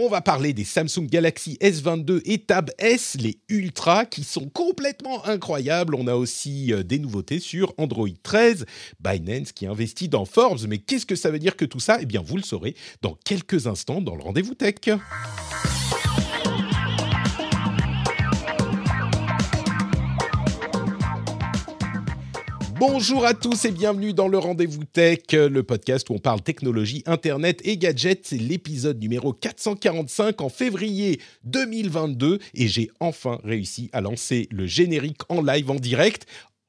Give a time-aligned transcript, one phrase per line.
[0.00, 5.26] On va parler des Samsung Galaxy S22 et Tab S, les Ultra, qui sont complètement
[5.26, 5.96] incroyables.
[5.96, 8.64] On a aussi euh, des nouveautés sur Android 13,
[9.00, 10.60] Binance qui investit dans Forbes.
[10.68, 11.98] Mais qu'est-ce que ça veut dire que tout ça?
[12.00, 14.76] Eh bien, vous le saurez dans quelques instants dans le rendez-vous tech.
[22.78, 27.02] Bonjour à tous et bienvenue dans le Rendez-vous Tech, le podcast où on parle technologie,
[27.06, 28.26] internet et gadgets.
[28.26, 35.22] C'est l'épisode numéro 445 en février 2022 et j'ai enfin réussi à lancer le générique
[35.28, 36.26] en live en direct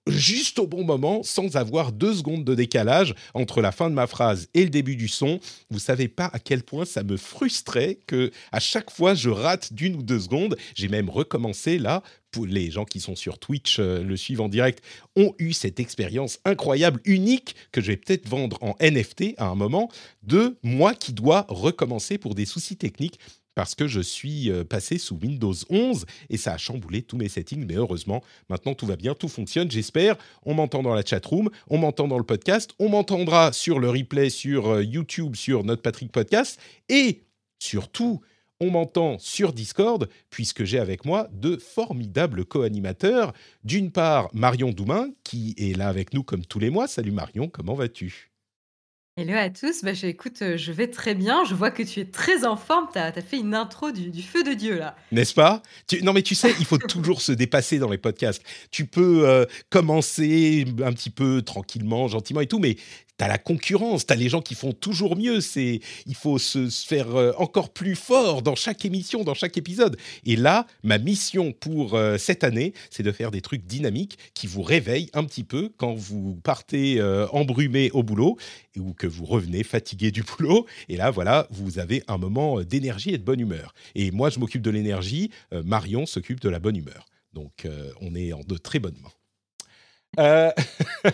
[0.10, 4.08] juste au bon moment, sans avoir deux secondes de décalage entre la fin de ma
[4.08, 5.40] phrase et le début du son.
[5.70, 9.74] Vous savez pas à quel point ça me frustrait que à chaque fois je rate
[9.74, 10.58] d'une ou deux secondes.
[10.76, 12.04] J'ai même recommencé là.
[12.38, 14.84] Les gens qui sont sur Twitch, euh, le suivent en direct,
[15.16, 19.56] ont eu cette expérience incroyable, unique, que je vais peut-être vendre en NFT à un
[19.56, 19.90] moment,
[20.24, 23.20] de moi qui dois recommencer pour des soucis techniques
[23.60, 27.28] parce que je suis euh, passé sous Windows 11 et ça a chamboulé tous mes
[27.28, 27.66] settings.
[27.66, 30.16] Mais heureusement, maintenant tout va bien, tout fonctionne, j'espère.
[30.44, 34.30] On m'entend dans la chatroom, on m'entend dans le podcast, on m'entendra sur le replay
[34.30, 36.58] sur euh, YouTube, sur notre Patrick Podcast
[36.88, 37.24] et
[37.60, 38.22] surtout,
[38.60, 43.34] on m'entend sur Discord puisque j'ai avec moi de formidables co-animateurs.
[43.64, 46.88] D'une part, Marion Doumain qui est là avec nous comme tous les mois.
[46.88, 48.32] Salut Marion, comment vas-tu?
[49.18, 51.44] Hello à tous, bah, je, écoute, euh, je vais très bien.
[51.44, 52.88] Je vois que tu es très en forme.
[52.94, 54.96] Tu as, fait une intro du, du feu de Dieu là.
[55.12, 55.62] N'est-ce pas?
[55.88, 58.42] Tu- Non mais tu sais, il faut toujours se dépasser dans les podcasts.
[58.72, 62.78] Tu peux euh, commencer un petit peu tranquillement, gentiment et tout, mais
[63.20, 65.42] tu as la concurrence, tu as les gens qui font toujours mieux.
[65.42, 69.98] C'est, il faut se, faire euh, encore plus fort dans chaque émission, dans chaque épisode.
[70.26, 74.48] Et là, ma mission pour euh, cette année, c'est de faire des trucs dynamiques qui
[74.48, 78.38] vous réveillent un petit peu quand vous partez euh, embrumé au boulot
[78.78, 80.66] ou que vous revenez fatigué du boulot.
[80.88, 83.74] Et là, voilà, vous avez un moment d'énergie et de bonne humeur.
[83.96, 87.06] Et moi, je m'occupe de l'énergie, Marion s'occupe de la bonne humeur.
[87.34, 87.68] Donc,
[88.02, 89.19] on est en de très bonnes mains.
[90.18, 90.50] Euh,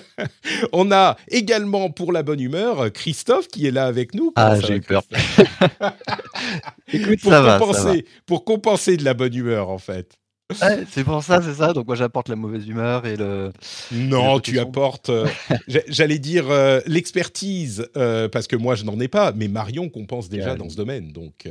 [0.74, 4.32] on a également pour la bonne humeur Christophe qui est là avec nous.
[4.36, 5.04] Ah, j'ai peur.
[6.94, 10.14] Écoute, pour ça va, ça compenser, pour compenser de la bonne humeur en fait.
[10.62, 11.74] Ouais, c'est pour ça, c'est ça.
[11.74, 13.52] Donc moi j'apporte la mauvaise humeur et le.
[13.92, 15.26] Non, tu apportes, euh,
[15.68, 17.88] j'a- j'allais dire euh, l'expertise,
[18.32, 20.58] parce que moi je n'en ai pas, mais Marion compense déjà Ouais.
[20.58, 21.48] dans ce domaine, donc,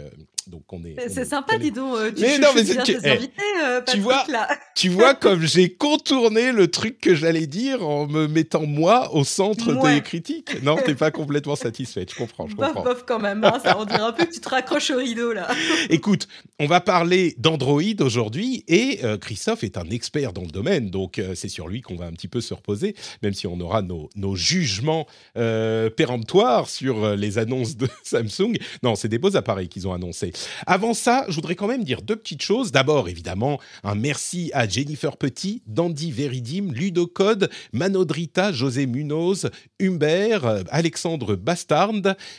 [0.48, 0.96] donc on est.
[1.08, 1.96] C'est- sympa, dis donc.
[1.96, 3.32] euh, Tu Mais non, mais bien eh, invités,
[3.64, 4.48] euh, tu vois, là.
[4.74, 9.24] Tu vois comme j'ai contourné le truc que j'allais dire en me mettant moi au
[9.24, 9.94] centre Ouais.
[9.96, 10.62] des critiques.
[10.62, 12.84] Non, t'es pas complètement satisfaite, je comprends, je Bof, comprends.
[12.84, 13.42] bof quand même.
[13.44, 15.48] hein, ça, on dirait un peu que tu te raccroches au rideau là.
[15.90, 16.28] Écoute,
[16.60, 21.20] on va parler d'Android aujourd'hui et euh, Christophe est un expert dans le domaine, donc
[21.34, 24.10] c'est sur lui qu'on va un petit peu se reposer, même si on aura nos,
[24.16, 25.06] nos jugements
[25.96, 28.54] péremptoires sur les annonces de Samsung.
[28.82, 30.32] Non, c'est des beaux appareils qu'ils ont annoncés.
[30.66, 32.72] Avant ça, je voudrais quand même dire deux petites choses.
[32.72, 39.50] D'abord, évidemment, un merci à Jennifer Petit, Dandy Veridim, Ludocode, Manodrita, José Munoz,
[39.80, 41.84] Humbert, Alexandre Bastard,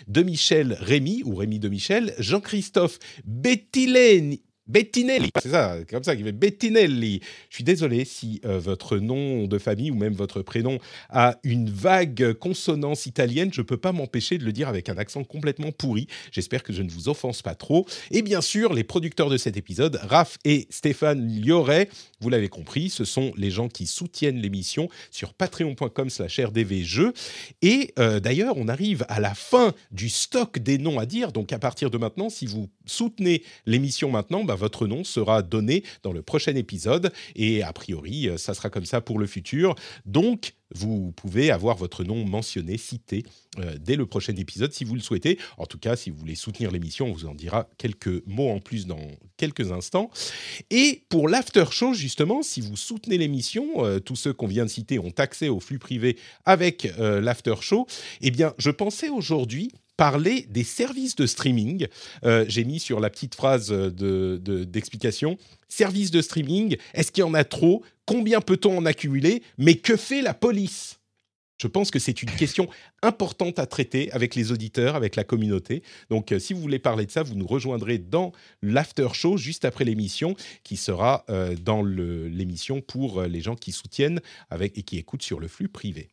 [0.07, 4.41] de Michel Rémy, ou Rémy de Michel, Jean-Christophe Bettileni.
[4.67, 7.21] Bettinelli, c'est ça, comme ça qu'il fait Bettinelli.
[7.49, 11.69] Je suis désolé si euh, votre nom de famille ou même votre prénom a une
[11.69, 13.51] vague consonance italienne.
[13.53, 16.07] Je ne peux pas m'empêcher de le dire avec un accent complètement pourri.
[16.31, 17.85] J'espère que je ne vous offense pas trop.
[18.09, 21.87] Et bien sûr, les producteurs de cet épisode, Raph et Stéphane Lioret,
[22.19, 27.13] vous l'avez compris, ce sont les gens qui soutiennent l'émission sur patreon.com slash rdvjeux.
[27.61, 31.31] Et euh, d'ailleurs, on arrive à la fin du stock des noms à dire.
[31.31, 35.83] Donc à partir de maintenant, si vous soutenez l'émission maintenant, bah, votre nom sera donné
[36.03, 37.11] dans le prochain épisode.
[37.35, 39.75] Et a priori, euh, ça sera comme ça pour le futur.
[40.05, 43.23] Donc, vous pouvez avoir votre nom mentionné, cité
[43.59, 45.37] euh, dès le prochain épisode si vous le souhaitez.
[45.57, 48.59] En tout cas, si vous voulez soutenir l'émission, on vous en dira quelques mots en
[48.59, 48.99] plus dans
[49.37, 50.09] quelques instants.
[50.71, 54.69] Et pour l'after show, justement, si vous soutenez l'émission, euh, tous ceux qu'on vient de
[54.69, 57.87] citer ont accès au flux privé avec l'after show.
[58.21, 61.87] Eh bien, je pensais aujourd'hui parler des services de streaming.
[62.23, 65.37] Euh, J'ai mis sur la petite phrase de- de- d'explication
[65.67, 66.77] services de streaming.
[66.93, 67.83] Est-ce qu'il y en a trop?
[68.05, 69.41] Combien peut-on en accumuler?
[69.57, 70.99] Mais que fait la police?
[71.57, 72.67] Je pense que c'est une question
[73.01, 75.83] importante à traiter avec les auditeurs, avec la communauté.
[76.09, 79.63] Donc, euh, si vous voulez parler de ça, vous nous rejoindrez dans l'after show juste
[79.63, 84.19] après l'émission, qui sera euh, dans l'émission pour euh, les gens qui soutiennent
[84.49, 86.09] avec, et qui écoutent sur le flux privé.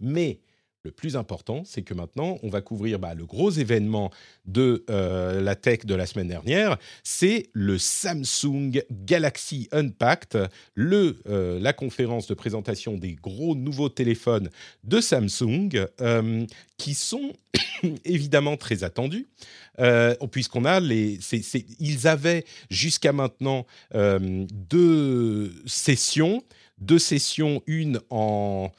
[0.00, 0.40] Mais
[0.84, 4.10] le plus important, c'est que maintenant, on va couvrir bah, le gros événement
[4.46, 6.76] de euh, la tech de la semaine dernière.
[7.04, 10.48] C'est le Samsung Galaxy Unpacked,
[10.78, 14.50] euh, la conférence de présentation des gros nouveaux téléphones
[14.82, 16.46] de Samsung, euh,
[16.78, 17.32] qui sont
[18.04, 19.28] évidemment très attendus.
[20.32, 26.42] puisqu'on a ils avaient jusqu'à maintenant deux sessions,
[26.78, 28.72] deux sessions, une en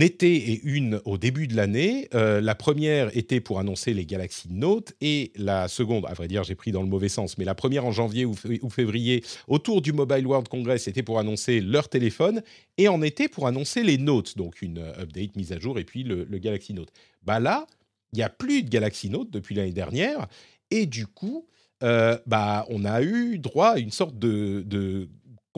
[0.00, 2.08] été et une au début de l'année.
[2.14, 6.44] Euh, la première était pour annoncer les Galaxy Note et la seconde, à vrai dire,
[6.44, 9.92] j'ai pris dans le mauvais sens, mais la première en janvier ou, février, autour du
[9.92, 12.42] Mobile World Congress, c'était pour annoncer leur téléphone
[12.76, 15.84] et en été pour annoncer les Notes, donc une euh, update, mise à jour et
[15.84, 16.90] puis le, Galaxy Note.
[17.22, 17.66] Bah là,
[18.12, 20.28] il n'y a plus de Galaxy Note depuis l'année dernière
[20.70, 21.46] et du coup,
[21.82, 24.64] euh, bah, on a eu droit à une sorte de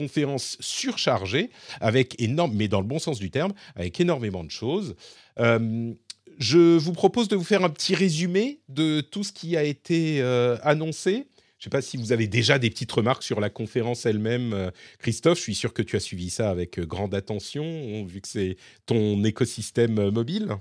[0.01, 4.95] conférence surchargée, avec énorme, mais dans le bon sens du terme, avec énormément de choses.
[5.39, 5.93] Euh,
[6.39, 10.21] je vous propose de vous faire un petit résumé de tout ce qui a été
[10.21, 11.11] euh, annoncé.
[11.11, 14.53] Je ne sais pas si vous avez déjà des petites remarques sur la conférence elle-même,
[14.53, 15.37] euh, Christophe.
[15.37, 18.57] Je suis sûr que tu as suivi ça avec grande attention, vu que c'est
[18.87, 20.55] ton écosystème mobile.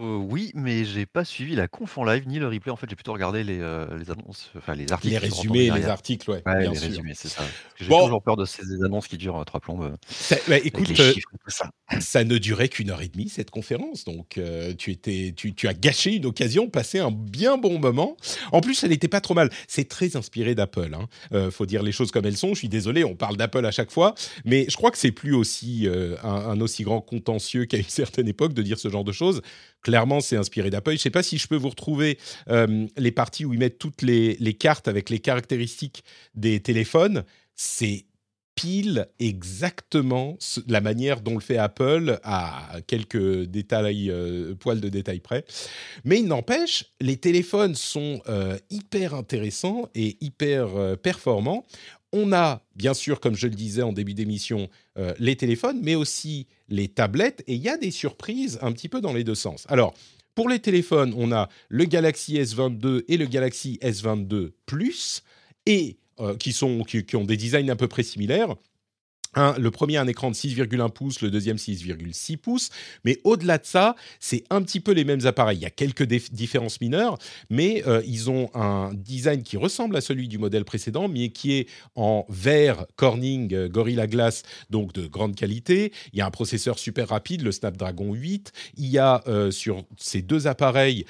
[0.00, 2.72] Oui, mais j'ai pas suivi la conf en live ni le replay.
[2.72, 6.28] En fait, j'ai plutôt regardé les, les annonces, enfin les articles Les résumés, les articles,
[6.32, 6.88] ouais, Ouais, bien les sûr.
[6.88, 7.44] résumés, c'est ça.
[7.78, 10.90] j'ai toujours peur de ces annonces qui durent, euh, trois plombes, Ça bah, écoute,
[12.00, 12.24] ça.
[12.24, 14.40] ne durait qu'une heure et demie cette conférence, donc
[14.78, 18.16] tu étais tu tu as gâché une occasion, passé un bien bon moment.
[18.50, 19.48] En plus, elle n'était pas trop mal.
[19.68, 21.50] C'est très inspiré d'Apple, hein.
[21.52, 22.48] faut dire les choses comme elles sont.
[22.54, 24.14] Je suis désolé, on parle d'Apple à chaque fois,
[24.44, 25.88] mais je crois que c'est plus aussi,
[26.24, 29.40] un un aussi grand contentieux qu'à une certaine époque de dire ce genre de choses
[29.84, 30.90] clairement, c'est inspiré d'Apple.
[30.90, 33.78] Je ne sais pas si je peux vous retrouver euh, les parties où ils mettent
[33.78, 36.02] toutes les, cartes avec les caractéristiques
[36.34, 37.22] des téléphones.
[37.54, 38.06] C'est
[38.56, 40.38] pile exactement
[40.68, 45.44] la manière dont le fait Apple à quelques détails, euh, poils de détails près.
[46.04, 51.66] Mais il n'empêche, les téléphones sont euh, hyper intéressants et hyper performants.
[52.16, 54.68] On a, bien sûr, comme je le disais en début d'émission,
[54.98, 58.88] euh, les téléphones, mais aussi les tablettes, et il y a des surprises un petit
[58.88, 59.66] peu dans les deux sens.
[59.68, 59.94] Alors,
[60.36, 65.24] pour les téléphones, on a le Galaxy S22 et le Galaxy S22 Plus,
[65.66, 68.54] et euh, qui, sont, qui ont des designs à peu près similaires
[69.36, 72.70] le premier un écran de 6,1 pouces, le deuxième 6,6 pouces.
[73.04, 75.58] Mais au-delà de ça, c'est un petit peu les mêmes appareils.
[75.58, 77.18] Il y a quelques différences mineures,
[77.50, 81.52] mais euh, ils ont un design qui ressemble à celui du modèle précédent, mais qui
[81.52, 85.92] est en verre Corning euh, Gorilla Glass, donc de grande qualité.
[86.12, 88.52] Il y a un processeur super rapide, le Snapdragon 8.
[88.76, 91.04] Il y a euh, sur ces deux appareils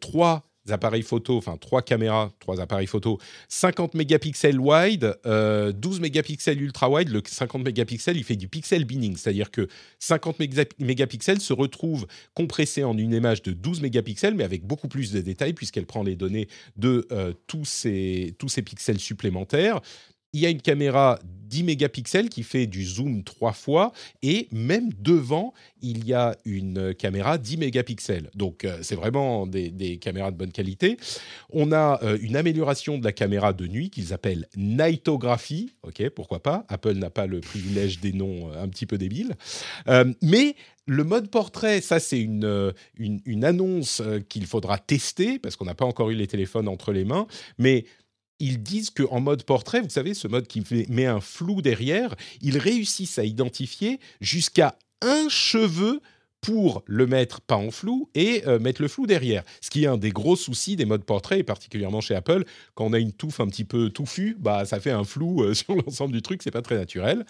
[0.00, 3.18] trois appareils photo, enfin trois caméras, trois appareils photo,
[3.48, 7.08] 50 mégapixels wide, 12 euh, mégapixels ultra wide.
[7.08, 9.68] Le 50 mégapixels, il fait du pixel binning, c'est-à-dire que
[9.98, 10.38] 50
[10.78, 15.20] mégapixels se retrouvent compressés en une image de 12 mégapixels, mais avec beaucoup plus de
[15.20, 19.80] détails puisqu'elle prend les données de euh, tous, ces, tous ces pixels supplémentaires
[20.34, 21.18] il y a une caméra
[21.54, 23.92] 10 mégapixels qui fait du zoom trois fois
[24.22, 28.28] et même devant, il y a une caméra 10 mégapixels.
[28.34, 30.96] Donc euh, c'est vraiment des, caméras de bonne qualité.
[31.50, 35.74] On a euh, une amélioration de la caméra de nuit qu'ils appellent Nightography.
[35.84, 36.64] Ok, pourquoi pas?
[36.68, 39.36] Apple n'a pas le privilège des noms euh, un petit peu débiles.
[40.22, 40.56] mais
[40.86, 45.74] le mode portrait, ça c'est une, une, une, annonce qu'il faudra tester parce qu'on n'a
[45.74, 47.26] pas encore eu les téléphones entre les mains.
[47.56, 47.86] Mais
[48.40, 52.58] ils disent qu'en mode portrait, vous savez, ce mode qui met un flou derrière, ils
[52.58, 56.00] réussissent à identifier jusqu'à un cheveu
[56.40, 59.44] pour le mettre pas en flou et euh, mettre le flou derrière.
[59.62, 62.84] Ce qui est un des gros soucis des modes portrait, et particulièrement chez Apple, quand
[62.84, 65.74] on a une touffe un petit peu touffue, bah ça fait un flou euh, sur
[65.74, 67.24] l'ensemble du truc, c'est pas très naturel.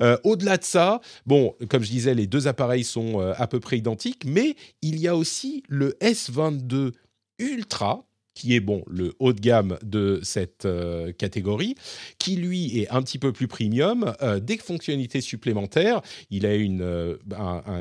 [0.00, 3.76] Euh, au-delà de ça, bon, comme je disais, les deux appareils sont à peu près
[3.76, 6.92] identiques, mais il y a aussi le S22
[7.40, 11.74] Ultra qui est bon le haut de gamme de cette euh, catégorie,
[12.18, 16.00] qui lui est un petit peu plus premium, euh, des fonctionnalités supplémentaires.
[16.30, 17.16] Il a une, euh,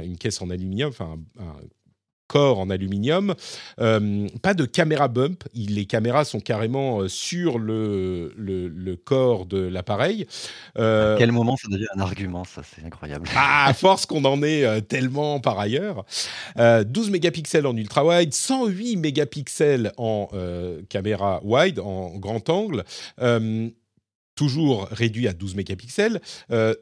[0.03, 1.55] une caisse en aluminium, enfin un,
[2.29, 3.33] corps en aluminium.
[3.81, 5.43] Euh, pas de caméra bump.
[5.53, 10.27] les caméras sont carrément euh, sur le, le, corps de l'appareil.
[10.77, 13.27] Euh, à quel moment ça devient un argument Ça, c'est incroyable.
[13.41, 16.05] Ah, à force qu'on en est tellement par ailleurs.
[16.57, 20.29] 12 mégapixels en ultra wide, 108 mégapixels en
[20.89, 22.83] caméra wide, en grand angle
[24.35, 26.21] toujours réduit à 12 mégapixels,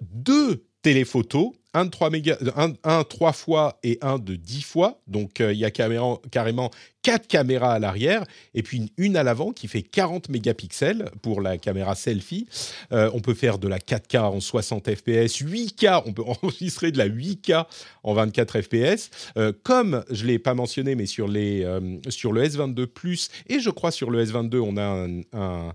[0.01, 5.00] deux téléphoto, un de 3, méga, un, un 3 fois et un de 10 fois.
[5.07, 6.72] Donc euh, il y a caméra, carrément
[7.03, 11.57] 4 caméras à l'arrière et puis une, à l'avant qui fait 40 mégapixels pour la
[11.57, 12.48] caméra selfie.
[12.91, 16.98] Euh, on peut faire de la 4K en 60 fps, 8K, on peut enregistrer de
[16.98, 17.65] la 8K
[18.03, 19.10] en 24 fps.
[19.38, 21.65] Euh, comme je ne l'ai pas mentionné, mais sur, les,
[22.10, 25.74] sur le S22 Plus et je crois sur le S22, on a un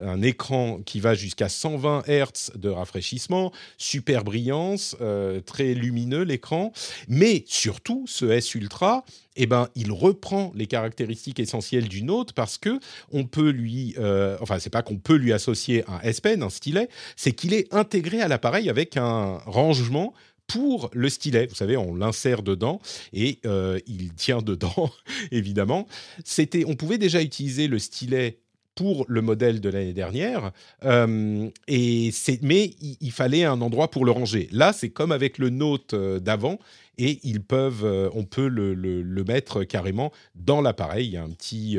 [0.00, 6.72] un écran qui va jusqu'à 120 Hz de rafraîchissement, super brillance, euh, très lumineux l'écran,
[7.08, 9.04] mais surtout ce S Ultra,
[9.36, 12.78] eh ben, il reprend les caractéristiques essentielles du Note parce que
[13.12, 16.50] on peut lui, euh, enfin c'est pas qu'on peut lui associer un S Pen, un
[16.50, 20.14] stylet, c'est qu'il est intégré à l'appareil avec un rangement
[20.46, 21.46] pour le stylet.
[21.46, 22.80] Vous savez, on l'insère dedans
[23.12, 24.90] et euh, il tient dedans,
[25.30, 25.86] évidemment.
[26.24, 28.38] C'était, on pouvait déjà utiliser le stylet
[28.74, 30.52] pour le modèle de l'année dernière,
[30.84, 32.10] euh, et
[32.42, 34.48] mais il, fallait un endroit pour le ranger.
[34.52, 36.58] Là, c'est comme avec le Note euh, d'avant,
[36.98, 41.06] et ils peuvent, euh, on peut le, mettre carrément dans l'appareil.
[41.06, 41.78] Il y a un petit,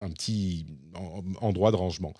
[0.00, 0.66] un petit
[1.40, 2.12] endroit de rangement.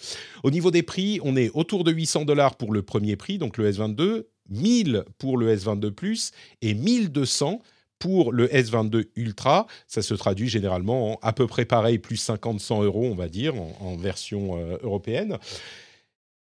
[0.44, 3.58] Au niveau des prix, on est autour de 800 dollars pour le premier prix, donc
[3.58, 6.30] le S22, 1000 pour le S22 Plus
[6.62, 7.60] et 1200
[8.00, 12.82] pour le S22 Ultra, ça se traduit généralement en à peu près pareil, plus 50-100
[12.82, 15.38] euros, on va dire, en, version euh, européenne.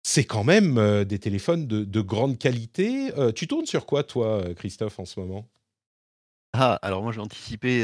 [0.04, 3.12] C'est quand même euh, des téléphones de, de grande qualité.
[3.18, 5.48] Euh, tu tournes sur quoi, toi, Christophe, en ce moment?
[6.54, 7.84] Ah, alors moi, j'ai anticipé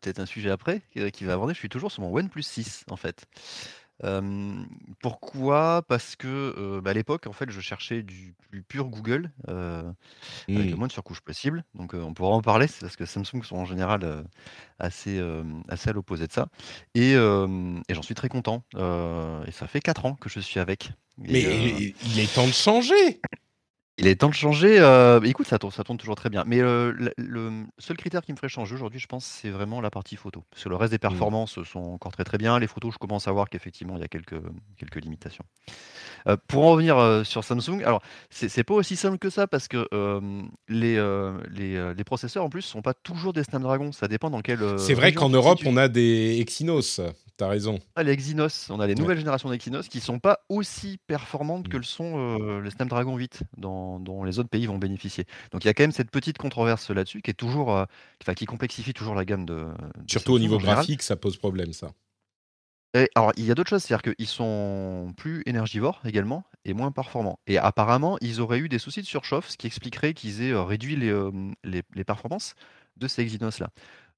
[0.00, 1.52] peut-être un sujet après qui va aborder.
[1.52, 3.26] Je suis toujours sur mon OnePlus 6, en fait.
[4.02, 4.66] Hem,
[5.00, 5.82] pourquoi?
[5.88, 9.84] Parce que, heu, bah, à l'époque, en fait, je cherchais du plus pur Google, heu,
[10.54, 10.78] avec le mmh.
[10.78, 11.64] moins de surcouche possible.
[11.74, 14.24] Donc, heu, on pourra en parler, c'est parce que Samsung sont en général, heu,
[14.78, 16.48] assez, hem, assez à l'opposé de ça
[16.94, 20.40] et hem et j'en suis très content, heu et ça fait 4 ans que je
[20.40, 20.92] suis avec
[21.26, 23.24] Mais et heu il est temps de changer!
[23.96, 26.42] Il est temps de changer, heu, écoute, ça tourne ça tourne toujours très bien.
[26.48, 29.80] Mais, heu, le le, seul critère qui me ferait changer aujourd'hui, je pense, c'est vraiment
[29.80, 30.42] la partie photo.
[30.50, 30.98] Parce que le reste des Mmh.
[30.98, 32.58] performances sont encore très, très bien.
[32.58, 34.40] Les photos, je commence à voir qu'effectivement, il y a quelques,
[34.78, 35.44] quelques limitations.
[36.28, 39.86] Heu, pour en revenir, sur Samsung, alors c'est pas aussi simple que ça parce que,
[40.68, 45.12] les, processeurs en plus sont pas toujours des Snapdragon, ça dépend dans heu, C'est vrai
[45.12, 47.00] qu'en Europe, on a des Exynos,
[47.38, 47.78] tu as raison.
[47.96, 49.10] Ah, les Exynos, on a les Ouais.
[49.10, 51.78] nouvelles générations d'Exynos qui sont pas aussi performantes que Mmh.
[51.78, 55.26] le sont, heu, les Snapdragon 8 dont dont les autres pays vont bénéficier.
[55.52, 57.86] Donc il y a quand même cette petite controverse là-dessus qui est toujours,
[58.36, 61.92] qui complexifie toujours la gamme de de Surtout au niveau graphique, ça pose problème, ça.
[62.96, 66.92] Et alors, il y a d'autres choses, c'est-à-dire qu'ils sont plus énergivores également et moins
[66.92, 67.40] performants.
[67.48, 70.60] Et apparemment, ils auraient eu des soucis de surchauffe, ce qui expliquerait qu'ils aient, heu,
[70.60, 72.54] réduit les, hem, les les performances
[72.96, 73.70] de ces Exynos-là.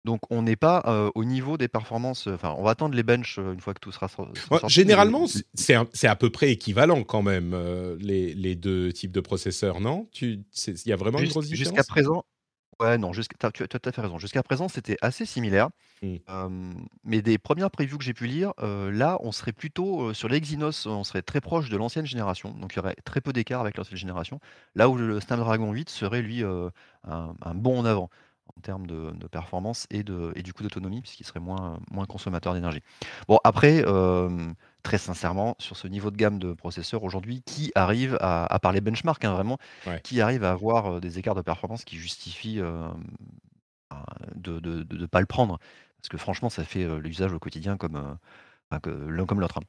[0.06, 3.02] Donc on n'est pas, heu, au niveau des performances, heu, enfin, on va attendre les
[3.02, 4.08] bench, heu, une fois que tout sera
[4.50, 7.54] Ouais, généralement, c'est à peu près équivalent quand même,
[8.00, 10.08] les les 2 types de processeurs, non?
[10.20, 10.44] Il
[10.86, 11.84] y a vraiment une grosse jusqu'à différence?
[11.84, 12.25] présent
[12.80, 14.18] ouais, non, jusqu tu as tu as tout à fait raison.
[14.18, 15.70] Jusqu'à présent, c'était assez similaire,
[16.02, 16.20] Mmh.
[16.28, 20.36] hem, mais des premières previews que j'ai pu lire, là, on serait plutôt, sur les
[20.38, 23.60] Exynos, on serait très proche de l'ancienne génération, donc il y aurait très peu d'écart
[23.62, 24.40] avec l'ancienne génération.
[24.76, 26.72] Là où le Snapdragon 8 serait lui, un
[27.42, 28.10] un bond en avant
[28.58, 32.06] en termes de de performance et de et du coup d'autonomie puisqu'il serait moins, moins
[32.06, 32.80] consommateur d'énergie.
[33.28, 38.16] Bon après, hem, très sincèrement, sur ce niveau de gamme de processeurs aujourd'hui, qui arrive
[38.20, 40.02] à les benchmarks, hein, vraiment, Ouais.
[40.02, 42.96] qui arrive à avoir, heu, des écarts de performance qui justifient, ben,
[44.36, 45.58] de de de de pas le prendre?
[45.98, 48.18] Parce que franchement, ça fait, heu, l'usage au quotidien comme,
[48.70, 49.64] enfin que l'un comme l'autre, hein.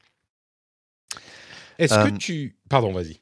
[1.78, 3.20] Est-ce que tu pardon, vas-y.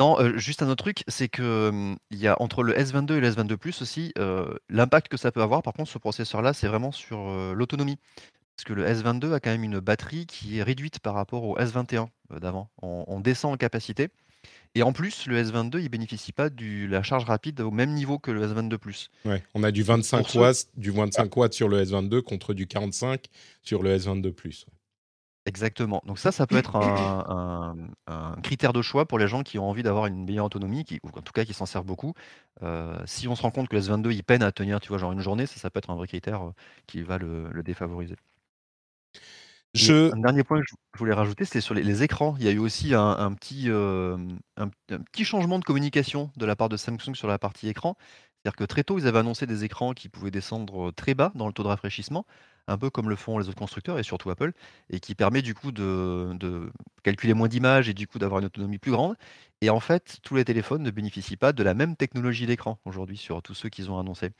[0.00, 3.16] Non, heu, juste un autre truc, c'est que, hem, il y a entre le S22
[3.16, 6.52] et le S22 Plus aussi, heu, l'impact que ça peut avoir par contre ce processeur-là,
[6.52, 7.96] c'est vraiment sur, heu, l'autonomie.
[8.56, 11.56] Parce que le S22 a quand même une batterie qui est réduite par rapport au
[11.58, 12.70] S21, heu, d'avant.
[12.82, 14.08] On on descend en capacité
[14.74, 18.18] et en plus le S22 il bénéficie pas du la charge rapide au même niveau
[18.18, 19.10] que le S22 Plus.
[19.24, 22.22] Ouais, on a du Donc pour 25 ceux watts du 25 watts sur le S22
[22.22, 23.26] contre du 45
[23.62, 24.66] sur le S22 Plus.
[25.46, 26.00] Exactement.
[26.06, 27.74] Donc ça, ça peut être un
[28.06, 30.84] un un critère de choix pour les gens qui ont envie d'avoir une meilleure autonomie,
[30.84, 32.14] qui ou en tout cas qui s'en servent beaucoup.
[32.62, 34.96] Heu, si on se rend compte que le S22 il peine à tenir, tu vois,
[34.98, 36.52] genre une journée, ça, ça peut être un vrai critère, heu,
[36.86, 38.16] qui va le le défavoriser.
[39.80, 42.36] Et Je un dernier point que je je voulais rajouter, c'est sur les les écrans.
[42.38, 46.30] Il y a eu aussi un un petit, hem, un un petit changement de communication
[46.36, 47.96] de la part de Samsung sur la partie écran.
[48.44, 51.46] C'est-à-dire que très tôt, ils avaient annoncé des écrans qui pouvaient descendre, très bas dans
[51.48, 52.24] le taux de rafraîchissement,
[52.66, 54.52] un peu comme le font les autres constructeurs et surtout Apple,
[54.90, 56.70] et qui permet du coup de de
[57.02, 59.16] calculer moins d'images et du coup d'avoir une autonomie plus grande.
[59.60, 63.16] Et en fait, tous les téléphones ne bénéficient pas de la même technologie d'écran aujourd'hui
[63.16, 64.30] sur tous ceux qu'ils ont annoncés.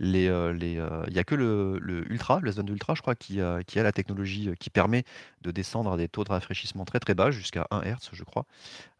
[0.00, 3.00] Les, euh, les, euh, il y a que le le Ultra, le S22 Ultra, je
[3.00, 5.04] crois, qui a qui a la technologie, euh, qui permet
[5.40, 8.44] de descendre à des taux de rafraîchissement très, très bas, jusqu'à 1 Hz, je crois.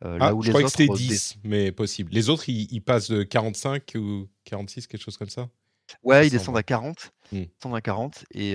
[0.02, 2.11] Ah, je crois que c'était 10, mais possible.
[2.12, 5.49] Les autres, ils passent de 45 ou 46, quelque chose comme ça?
[6.02, 7.12] Ouais, ils descendent à 40.
[7.33, 7.75] Mmh.
[7.75, 8.55] à 40 et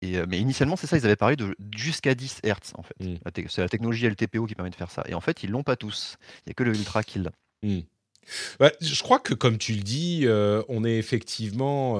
[0.00, 2.94] et mais initialement, c'est ça, ils avaient parlé de jusqu'à 10 Hz, en fait.
[3.00, 3.48] Mmh.
[3.48, 5.76] c'est la technologie LTPO qui permet de faire ça et en fait, ils l'ont pas
[5.76, 6.16] tous.
[6.46, 7.32] Il y a que le Ultra qui l'a.
[7.64, 7.80] Mmh.
[8.80, 10.26] je crois que comme tu le dis,
[10.68, 11.98] on est effectivement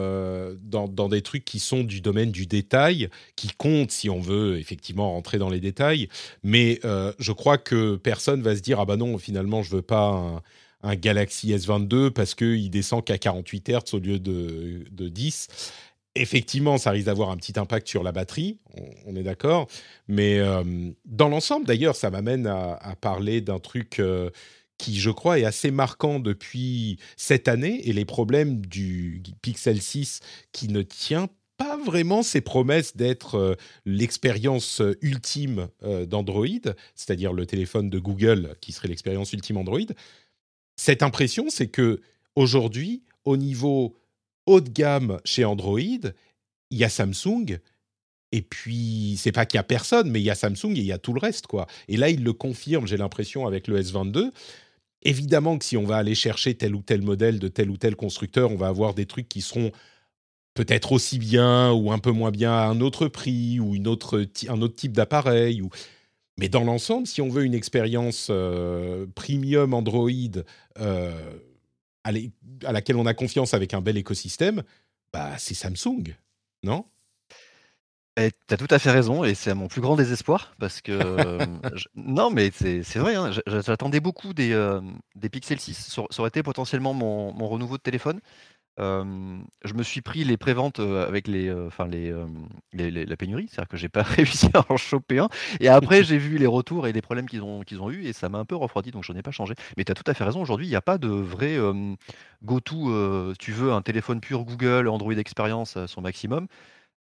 [0.61, 4.59] dans, dans, des trucs qui sont du domaine du détail, qui comptent si on veut
[4.59, 6.09] effectivement rentrer dans les détails.
[6.45, 6.81] Mais
[7.19, 10.43] je crois que personne va se dire ah bah non finalement je veux pas
[10.83, 15.49] un, Galaxy S22 parce qu'il descend qu'à 48 Hz au lieu de, de 10
[16.19, 18.59] effectivement, ça risque d'avoir un petit impact sur la batterie,
[19.07, 19.69] on, est d'accord.
[20.09, 20.63] Mais euh,
[21.05, 24.31] dans l'ensemble, d'ailleurs, ça m'amène à, parler d'un truc euh,
[24.77, 30.21] qui, je crois, est assez marquant depuis cette année et les problèmes du Pixel 6
[30.53, 33.55] qui ne tient pas vraiment ses promesses d'être euh,
[33.85, 35.69] l'expérience ultime
[36.07, 36.47] d'Android,
[36.95, 39.81] c'est-à-dire le téléphone de Google qui serait l'expérience ultime Android
[40.79, 42.01] cette impression, c'est que
[42.37, 43.97] aujourd'hui, au niveau
[44.47, 47.59] haut de gamme chez Android, il y a Samsung.
[48.31, 50.87] Et puis, c'est pas qu'il y a personne, mais il y a Samsung et il
[50.87, 51.67] y a tout le reste, quoi.
[51.89, 54.31] Et là, il le confirme, j'ai l'impression, avec le S22.
[55.03, 57.97] Évidemment que si on va aller chercher tel ou tel modèle de tel ou tel
[57.97, 59.73] constructeur, on va avoir des trucs qui seront
[60.55, 64.27] peut-être aussi bien ou un peu moins bien à un autre prix ou une autre,
[64.49, 65.61] un autre type d'appareil.
[65.61, 65.71] Ou...
[66.39, 70.09] Mais dans l'ensemble, si on veut une expérience euh, premium Android
[70.79, 71.33] euh,
[72.05, 72.13] à,
[72.73, 74.63] laquelle on a confiance avec un bel écosystème,
[75.13, 76.15] bah, c'est Samsung,
[76.63, 76.85] non?
[78.21, 80.81] Eh, tu as tout à fait raison et c'est à mon plus grand désespoir parce
[80.81, 81.39] que
[81.95, 84.81] non mais c'est vrai, hein, j'attendais beaucoup des,
[85.15, 85.75] des Pixel 6.
[85.75, 88.21] Ça, ça, aurait été potentiellement mon, mon renouveau de téléphone
[88.79, 92.15] je me suis pris les préventes, avec les, enfin les,
[92.73, 95.29] les la pénurie, c'est-à-dire que j'ai pas réussi à en choper un
[95.61, 98.13] et après j'ai vu les retours et les problèmes qu'ils ont qu'ils ont eu et
[98.13, 99.55] ça m'a un peu refroidi donc j'en ai pas changé.
[99.77, 101.59] Mais tu as tout à fait raison, aujourd'hui, il y a pas de vrai,
[102.43, 106.47] go to, tu veux un téléphone pur Google, Android Experience à son maximum,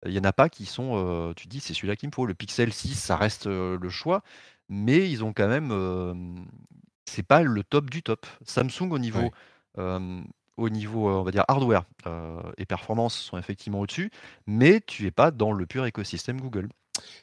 [0.05, 2.25] il y en a pas qui sont, tu dis: «C'est celui-là qu'il me faut».
[2.25, 4.23] Le Pixel 6, ça reste, le choix,
[4.69, 6.45] mais ils ont quand même,
[7.05, 8.25] c'est pas le top du top.
[8.45, 9.31] Samsung au niveau,
[10.57, 11.83] au niveau, on va dire hardware,
[12.57, 14.11] et performance sont effectivement au-dessus,
[14.45, 16.69] mais tu es pas dans le pur écosystème Google.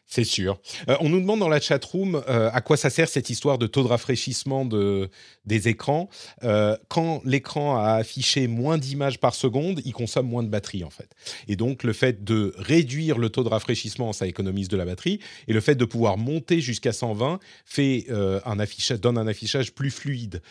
[0.07, 0.61] C'est sûr.
[0.89, 3.59] Euh, on nous demande dans la chat room euh, à quoi ça sert cette histoire
[3.59, 5.09] de taux de rafraîchissement de,
[5.45, 6.09] des écrans.
[6.45, 10.91] Euh, quand l'écran a affiché moins d'images par seconde, il consomme moins de batterie en
[10.91, 11.11] fait.
[11.49, 15.21] Et donc le fait de réduire le taux de rafraîchissement, ça économise de la batterie.
[15.49, 18.07] Et le fait de pouvoir monter jusqu'à 120 fait
[18.45, 20.43] un affichage, donne un affichage plus fluide,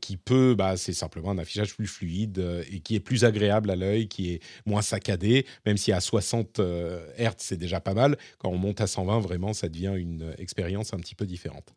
[0.00, 3.76] qui peut, bah, c'est simplement un affichage plus fluide et qui est plus agréable à
[3.76, 8.16] l'œil, qui est moins saccadé, même si à 60 Hz c'est déjà pas mal.
[8.38, 11.74] Quand on monte à 120, vraiment, ça devient une expérience un petit peu différente.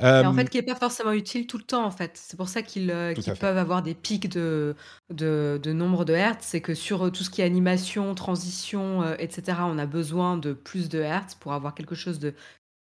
[0.00, 2.12] en fait, qui n'est pas forcément utile tout le temps, en fait.
[2.14, 4.76] C'est pour ça qu'ils euh, peuvent avoir des pics de,
[5.10, 6.46] de, nombre de hertz.
[6.46, 10.36] C'est que sur euh, tout ce qui est animation, transition, euh, etc., on a besoin
[10.36, 12.34] de plus de hertz pour avoir quelque chose de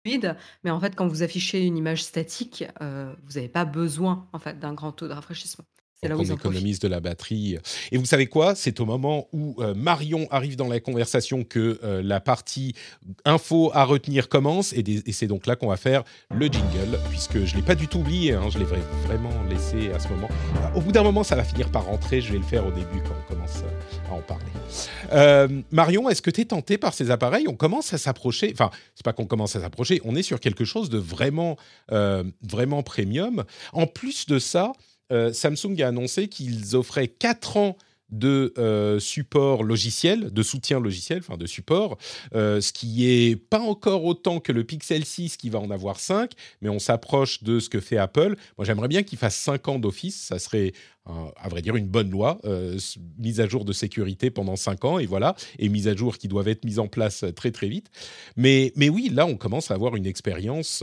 [0.05, 0.37] fluide.
[0.64, 4.59] Mais en fait, quand vous affichez une image statique, vous n'avez pas besoin en fait,
[4.59, 5.64] d'un grand taux de rafraîchissement.
[6.02, 7.56] C'est là où on économise de la batterie.
[7.90, 8.54] Et vous savez quoi?
[8.54, 12.74] C'est au moment où euh, Marion arrive dans la conversation que euh, la partie
[13.24, 14.74] info à retenir commence.
[14.74, 16.04] Et, c'est donc là qu'on va faire
[16.35, 18.35] le jingle, puisque je ne l'ai pas du tout oublié.
[18.35, 18.66] Hein, je l'ai
[19.06, 20.28] vraiment laissé à ce moment.
[20.74, 22.20] Au bout d'un moment, ça va finir par rentrer.
[22.20, 23.62] Je vais le faire au début quand on commence
[24.11, 24.44] à en parler.
[25.14, 27.48] Euh, Marion, est-ce que tu es tenté par ces appareils?
[27.48, 28.50] On commence à s'approcher.
[28.52, 30.02] Enfin, c'est pas qu'on commence à s'approcher.
[30.04, 31.56] On est sur quelque chose de vraiment,
[31.88, 33.44] vraiment premium.
[33.72, 37.76] En plus de ça, euh, Samsung a annoncé qu'ils offraient 4 ans
[38.10, 41.98] de euh, support logiciel, de soutien logiciel, enfin de support,
[42.34, 45.98] euh, ce qui est pas encore autant que le Pixel 6 qui va en avoir
[45.98, 48.36] 5, mais on s'approche de ce que fait Apple.
[48.58, 50.72] Moi j'aimerais bien qu'il fasse 5 ans d'office, ça serait
[51.36, 52.40] à vrai dire une bonne loi,
[53.16, 56.26] mise à jour de sécurité pendant 5 ans, et voilà, et mise à jour qui
[56.26, 57.92] doivent être mises en place très très vite.
[58.36, 60.82] Mais, mais oui, là on commence à avoir une expérience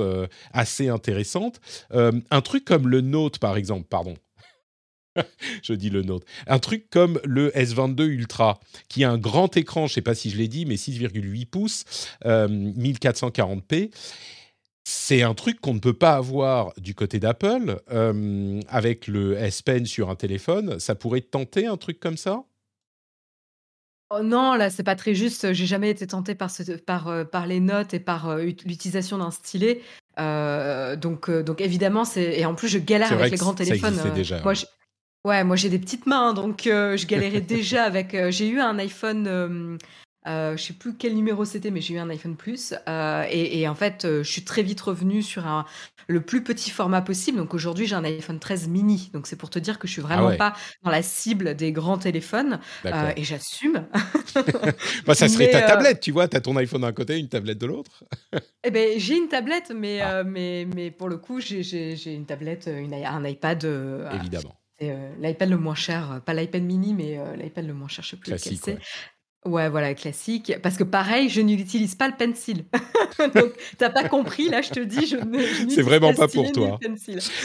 [0.54, 1.60] assez intéressante.
[1.92, 4.14] un truc comme le Note par exemple, pardon,
[5.64, 6.26] je dis le nôtre.
[6.48, 10.16] Un truc comme le S22 Ultra, qui a un grand écran, je ne sais pas
[10.16, 11.86] si je l'ai dit, mais 6,8 pouces,
[12.26, 13.84] 1440p.
[13.84, 13.88] Euh,
[14.86, 17.82] c'est un truc qu'on ne peut pas avoir du côté d'Apple.
[17.92, 22.44] Euh, avec le S Pen sur un téléphone, ça pourrait tenter un truc comme ça?
[24.10, 25.54] Oh non, là, c'est pas très juste.
[25.54, 29.82] J'ai jamais été tentée par ce par, par les notes et par, l'utilisation d'un stylet.
[30.18, 34.54] donc donc évidemment, c'est et en plus, je galère avec les grands téléphones, déjà, moi,
[35.26, 39.78] ouais, moi, j'ai des petites mains, donc je galérais déjà avec, j'ai eu un iPhone,
[40.28, 42.74] euh, je sais plus quel numéro c'était, mais j'ai eu un iPhone Plus.
[42.88, 45.66] Euh, et, en fait, euh, je suis très vite revenue sur un,
[46.08, 47.38] le plus petit format possible.
[47.38, 49.10] Donc aujourd'hui, j'ai un iPhone 13 mini.
[49.14, 51.72] Donc c'est pour te dire que je suis vraiment ah pas dans la cible des
[51.72, 52.60] grands téléphones.
[52.86, 53.86] et j'assume.
[55.06, 56.28] bah, ça serait ta tablette, tu vois.
[56.28, 58.04] Tu as ton iPhone d'un côté, une tablette de l'autre.
[58.64, 60.24] eh ben, j'ai une tablette, mais, ah.
[60.24, 63.64] mais, mais pour le coup, j'ai une tablette, une, un iPad.
[64.14, 64.56] Évidemment.
[64.80, 68.32] L'iPad le moins cher, pas l'iPad mini, mais l'iPad le moins cher, je sais plus
[68.32, 68.78] lequel c'est.
[69.46, 70.54] Ouais, voilà, classique.
[70.64, 72.64] Parce que pareil, je n'utilise pas le pencil.
[73.36, 75.70] Donc, t'as pas compris, là, je te dis, je ne.
[75.70, 76.80] C'est vraiment pas pour toi.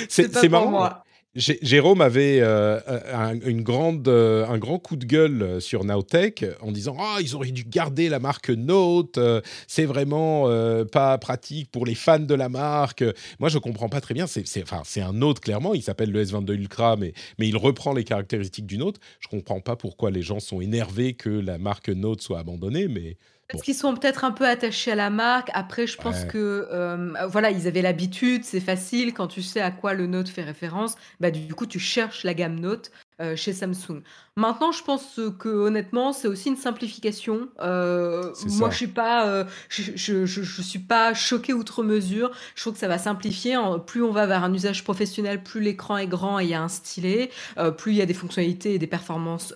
[0.09, 0.71] C'est marrant.
[0.71, 1.05] Moi.
[1.39, 2.81] Jérôme avait euh,
[3.13, 7.37] un, une grande, euh, un grand coup de gueule sur Nowtech en disant Ah, ils
[7.37, 10.49] auraient dû garder la marque Note, euh, c'est vraiment
[10.91, 13.05] pas pratique pour les fans de la marque.
[13.39, 14.27] Moi, je comprends pas très bien.
[14.27, 15.75] C'est un Note, clairement.
[15.75, 18.97] Il s'appelle le S22 Ultra, mais, mais il reprend les caractéristiques du Note.
[19.21, 23.17] Je comprends pas pourquoi les gens sont énervés que la marque Note soit abandonnée, mais
[23.51, 25.51] parce qu'ils sont peut-être un peu attachés à la marque.
[25.55, 29.71] Après, je pense que euh, voilà, ils avaient l'habitude, c'est facile quand tu sais à
[29.71, 30.97] quoi le Note fait référence.
[31.19, 32.91] Bah du coup, tu cherches la gamme Note
[33.23, 34.03] euh, chez Samsung.
[34.37, 37.49] Maintenant, je pense que honnêtement, c'est aussi une simplification.
[37.61, 42.31] Euh, moi, je suis pas, je, je, je, suis pas choquée outre mesure.
[42.55, 43.57] Je trouve que ça va simplifier.
[43.87, 46.63] Plus on va vers un usage professionnel, plus l'écran est grand et il y a
[46.63, 47.31] un stylet,
[47.79, 49.55] plus il y a des fonctionnalités et des performances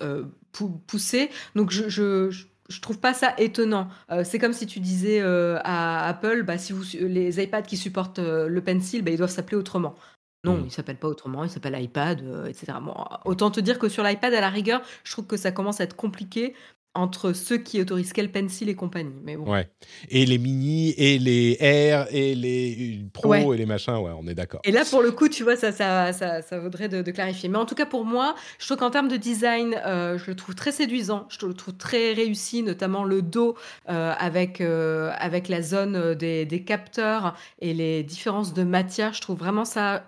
[0.87, 1.29] poussées.
[1.55, 3.89] Donc, je, je je trouve pas ça étonnant.
[4.11, 7.77] Euh, c'est comme si tu disais euh, à Apple, bah, si vous, les iPads qui
[7.77, 9.95] supportent euh, le pencil, bah, ils doivent s'appeler autrement.
[10.45, 10.65] Non, mmh.
[10.65, 12.73] ils s'appellent pas autrement, ils s'appellent iPad, etc.
[13.25, 15.85] autant te dire que sur l'iPad, à la rigueur, je trouve que ça commence à
[15.85, 16.55] être compliqué
[16.95, 19.15] entre ceux qui autorisent quel pencil et compagnie.
[19.25, 19.51] Mais bon.
[19.51, 19.69] Ouais.
[20.11, 24.35] Et les mini, et les R, et les Pro, et les machins, ouais, on est
[24.35, 24.61] d'accord.
[24.65, 27.49] Et là, pour le coup, tu vois, ça, ça, ça, ça vaudrait de, clarifier.
[27.49, 30.37] Mais en tout cas, pour moi, je trouve qu'en termes de design, euh, je le
[30.37, 33.57] trouve très séduisant, je le trouve très réussi, notamment le dos
[33.89, 39.15] euh, avec, euh, avec la zone des, des, capteurs et les différences de matière.
[39.15, 40.05] Je trouve vraiment ça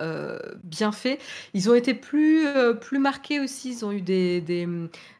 [0.62, 1.18] bien fait.
[1.54, 2.46] Ils ont été plus,
[2.80, 4.68] plus marqués aussi, ils ont eu des, des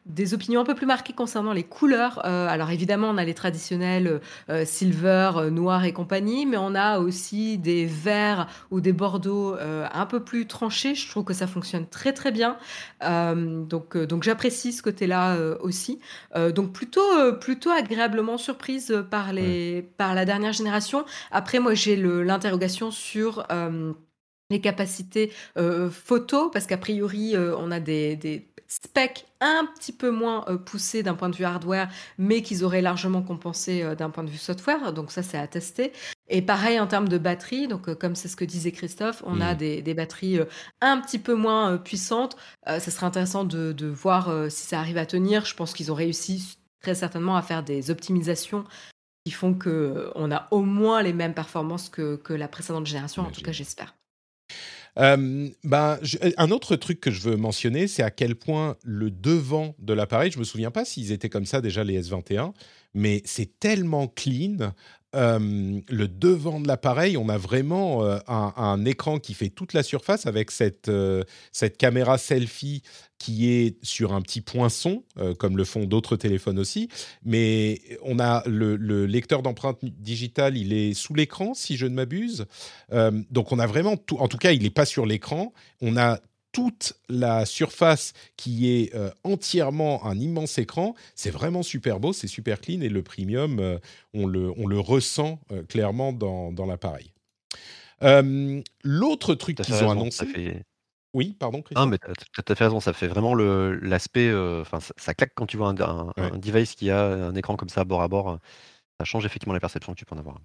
[0.05, 2.21] des opinions un peu plus marquées concernant les couleurs.
[2.25, 6.75] Euh, alors évidemment, on a les traditionnels euh, silver, euh, noir et compagnie, mais on
[6.75, 10.95] a aussi des verts ou des bordeaux un peu plus tranchés.
[10.95, 12.57] Je trouve que ça fonctionne très très bien.
[13.01, 15.99] donc donc j'apprécie ce côté-là aussi.
[16.53, 21.05] donc plutôt plutôt agréablement surprise par les par la dernière génération.
[21.31, 23.45] Après moi j'ai l'interrogation sur
[24.49, 25.31] les capacités
[25.91, 31.03] photo parce qu'a priori on a des, des spec un petit peu moins euh, poussé
[31.03, 34.37] d'un point de vue hardware, mais qu'ils auraient largement compensé euh, d'un point de vue
[34.37, 34.93] software.
[34.93, 35.91] Donc ça, c'est à tester.
[36.27, 39.41] Et pareil en termes de batterie, donc euh, comme c'est ce que disait Christophe, on
[39.41, 39.57] a mmh.
[39.57, 40.39] des, batteries
[40.81, 42.35] un petit peu moins puissantes.
[42.65, 45.45] ça serait intéressant de, voir si ça arrive à tenir.
[45.45, 48.65] Je pense qu'ils ont réussi très certainement à faire des optimisations
[49.25, 53.23] qui font qu'on a au moins les mêmes performances que, que la précédente génération.
[53.23, 53.95] En tout cas, j'espère.
[54.97, 55.99] Euh, ben,
[56.37, 60.31] un autre truc que je veux mentionner, c'est à quel point le devant de l'appareil,
[60.31, 62.53] je me souviens pas s'ils étaient comme ça déjà les S21,
[62.93, 64.73] mais c'est tellement clean.
[65.15, 69.83] Euh, le devant de l'appareil, on a vraiment euh, un, écran qui fait toute la
[69.83, 70.91] surface avec cette,
[71.51, 72.81] cette caméra selfie
[73.17, 76.89] qui est sur un petit poinçon, euh, comme le font d'autres téléphones aussi.
[77.23, 82.45] Mais on a le, lecteur d'empreintes digitales, il est sous l'écran, si je ne m'abuse.
[82.91, 84.17] Euh, donc on a vraiment tout.
[84.17, 85.53] En tout cas, il n'est pas sur l'écran.
[85.81, 86.19] On a
[86.55, 90.95] toute la surface qui est euh, entièrement un immense écran.
[91.15, 93.79] C'est vraiment super beau, c'est super clean et le premium,
[94.13, 97.11] on, le, on le ressent clairement dans, dans l'appareil.
[98.83, 100.63] L'autre truc qu'ils ont annoncé.
[101.13, 104.79] Oui, pardon, Non, mais tu as tout à fait raison, ça fait vraiment l'aspect, enfin,
[104.79, 108.01] ça claque quand tu vois un un device qui a un écran comme ça bord
[108.01, 108.39] à bord,
[108.99, 110.39] ça change effectivement la perception que tu peux en avoir.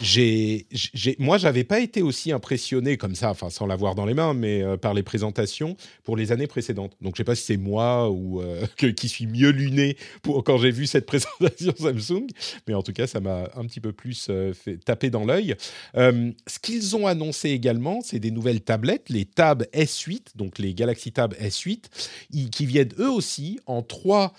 [0.00, 4.14] J'ai, j'ai, moi, j'avais pas été aussi impressionné comme ça, enfin sans l'avoir dans les
[4.14, 6.96] mains, mais euh, par les présentations pour les années précédentes.
[7.00, 8.64] Donc, je sais pas si c'est moi ou euh,
[8.96, 12.28] qui suis mieux luné pour quand j'ai vu cette présentation Samsung,
[12.68, 15.56] mais en tout cas, ça m'a un petit peu plus euh, fait taper dans l'œil.
[15.94, 21.10] ce qu'ils ont annoncé également, c'est des nouvelles tablettes, les Tab S8, donc les Galaxy
[21.10, 24.32] Tab S8, qui viennent eux aussi en trois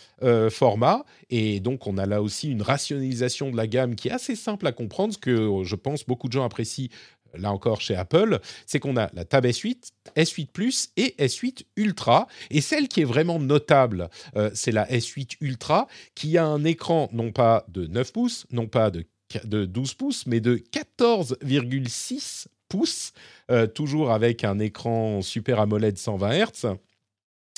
[0.49, 4.35] formats, et donc on a là aussi une rationalisation de la gamme qui est assez
[4.35, 6.89] simple à comprendre, ce que euh, je pense beaucoup de gens apprécient
[7.37, 12.27] là encore chez Apple, c'est qu'on a la Tab S8, S8 Plus et S8 Ultra.
[12.49, 17.09] Et celle qui est vraiment notable, euh, c'est la S8 Ultra, qui a un écran
[17.11, 19.05] non pas de 9 pouces, non pas de,
[19.43, 23.13] de 12 pouces, mais de 14,6 pouces,
[23.49, 26.75] euh, toujours avec un écran Super AMOLED 120 Hz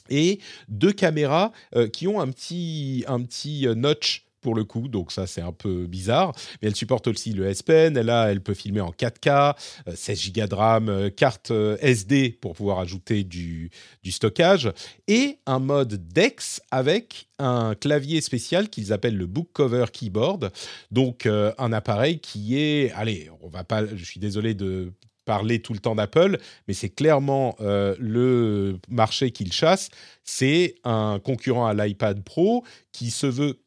[0.09, 5.11] et deux caméras euh, qui ont un petit, un petit notch pour le coup, donc
[5.11, 6.33] ça c'est un peu bizarre.
[6.61, 9.55] Mais elle supporte aussi le S Pen, elle, elle peut filmer en 4K,
[9.95, 13.71] 16 Go de RAM, euh, carte euh, SD pour pouvoir ajouter du,
[14.03, 14.71] du stockage,
[15.07, 20.51] et un mode DeX avec un clavier spécial qu'ils appellent le Book Cover Keyboard.
[20.91, 24.91] Donc euh, un appareil qui est, allez, on va pas, je suis désolé de
[25.25, 29.89] parler tout le temps d'Apple, mais c'est clairement le marché qu'il chasse.
[30.25, 33.62] C'est un concurrent à l'iPad Pro qui se veut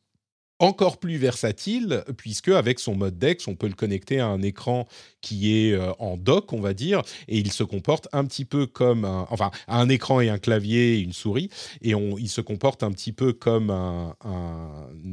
[0.59, 4.87] encore plus versatile, puisque avec son mode DeX, on peut le connecter à un écran
[5.21, 8.67] qui est euh, en dock, on va dire, et il se comporte un petit peu
[8.67, 11.51] comme un, enfin, un écran et un clavier et une souris,
[11.83, 14.15] et il se comporte un petit peu comme un,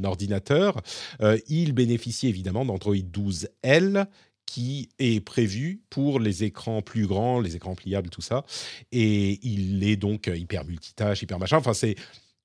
[0.04, 0.80] ordinateur.
[1.22, 4.06] Euh, il bénéficie évidemment d'Android 12L,
[4.46, 8.44] qui est prévu pour les écrans plus grands, les écrans pliables, tout ça.
[8.92, 11.56] Et il est donc hyper multitâche, hyper machin.
[11.56, 11.96] Enfin, c'est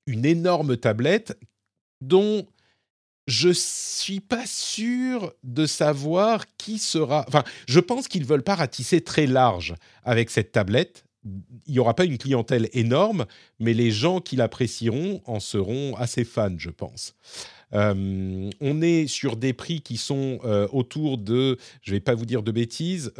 [0.06, 1.38] une énorme tablette
[2.00, 2.46] dont
[3.30, 7.24] je suis pas sûr de savoir qui sera.
[7.28, 11.04] Enfin, je pense qu'ils veulent pas ratisser très large avec cette tablette.
[11.24, 13.26] Il n'y aura pas une clientèle énorme,
[13.60, 17.14] mais les gens qui l'apprécieront en seront assez fans, je pense.
[17.72, 22.16] Euh, on est sur des prix qui sont euh, autour de, je ne vais pas
[22.16, 23.12] vous dire de bêtises,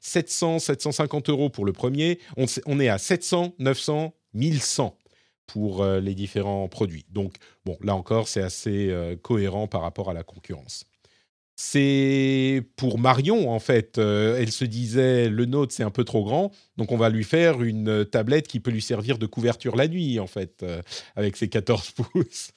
[0.00, 2.18] 700, euh, 750 euros pour le premier.
[2.36, 4.94] On, on est à 700, 900, 1100
[5.46, 7.06] pour euh, les différents produits.
[7.10, 10.86] Donc, bon, là encore, c'est assez euh, cohérent par rapport à la concurrence.
[11.56, 13.98] C'est pour Marion, en fait.
[13.98, 17.24] Euh, elle se disait, le nôtre, c'est un peu trop grand, donc on va lui
[17.24, 20.64] faire une tablette qui peut lui servir de couverture la nuit, en fait,
[21.16, 22.52] avec ses 14 pouces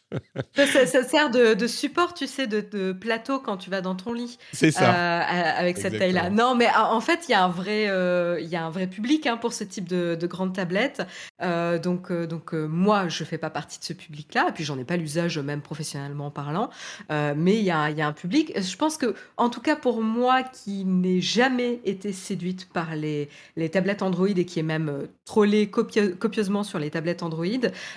[0.54, 4.38] ça, sert de, support, tu sais, de, plateau quand tu vas dans ton lit.
[4.54, 4.94] C'est ça.
[4.94, 6.30] Euh, avec cette taille-là.
[6.30, 9.28] Non, mais en fait, il y a un vrai, euh, y a un vrai public
[9.28, 11.04] hein, pour ce type de, de grande tablette.
[11.42, 14.48] Euh, donc, donc moi, je fais pas partie de ce public-là.
[14.50, 16.70] Et puis, j'en ai pas l'usage, même professionnellement parlant.
[17.10, 18.54] mais il y a, y a un public.
[18.56, 23.30] Je pense que, en tout cas, pour moi, qui n'ai jamais été séduite par les,
[23.56, 27.46] les tablettes Android et qui est même trollé copieusement sur les tablettes Android,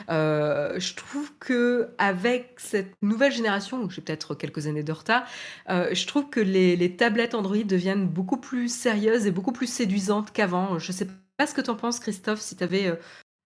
[0.09, 5.25] je trouve que avec cette nouvelle génération, j'ai peut-être quelques années de retard,
[5.69, 10.33] euh, je trouve que les, tablettes Android deviennent beaucoup plus sérieuses et beaucoup plus séduisantes
[10.33, 10.79] qu'avant.
[10.79, 12.97] Je ne sais pas ce que tu en penses, Christophe, si tu avais euh,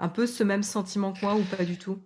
[0.01, 1.99] un peu ce même sentiment que moi ou pas du tout?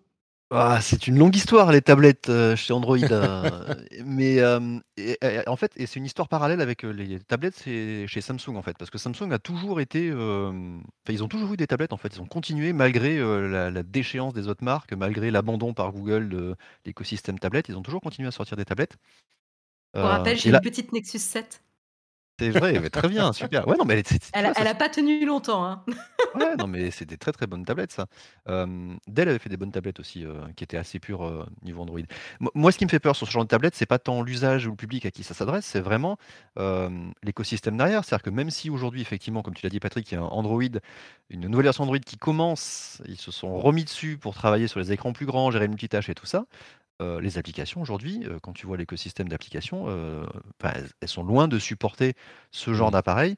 [0.51, 5.85] Ah, c'est une longue histoire les tablettes, euh, chez Android, euh, mais en fait et
[5.85, 8.77] c'est une histoire parallèle avec, euh, les tablettes chez Samsung, en fait.
[8.79, 12.15] Parce que Samsung a toujours été, enfin, ils ont toujours eu des tablettes, en fait.
[12.17, 16.57] Ils ont continué malgré, la déchéance des autres marques, malgré l'abandon par Google de
[16.87, 18.97] l'écosystème tablette, ils ont toujours continué à sortir des tablettes.
[19.93, 21.63] Pour rappel, j'ai une petite Nexus 7.
[22.39, 23.67] C'est vrai, mais très bien, super.
[23.67, 25.65] Ouais, non, mais elle, a, pas tenu longtemps.
[25.65, 25.85] Hein.
[26.35, 28.07] ouais, non, mais c'est des très très bonnes tablettes, ça.
[28.47, 30.25] Dell avait fait des bonnes tablettes aussi,
[30.57, 32.01] qui étaient assez pures niveau Android.
[32.55, 34.67] Moi, ce qui me fait peur sur ce genre de tablette, c'est pas tant l'usage
[34.67, 36.17] ou le public à qui ça s'adresse, c'est vraiment
[37.23, 38.05] l'écosystème derrière.
[38.05, 40.25] C'est-à-dire que même si aujourd'hui, effectivement, comme tu l'as dit, Patrick, il y a un
[40.25, 40.63] Android,
[41.31, 44.93] une nouvelle version Android qui commence, ils se sont remis dessus pour travailler sur les
[44.93, 46.45] écrans plus grands, gérer le multitâche et tout ça.
[47.01, 50.27] Euh, les applications aujourd'hui, euh, quand tu vois l'écosystème d'applications, euh,
[50.65, 52.15] elles sont loin de supporter
[52.51, 52.93] ce genre mmh.
[52.93, 53.37] d'appareil,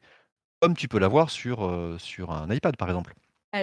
[0.60, 3.14] comme tu peux l'avoir sur, sur un iPad, par exemple.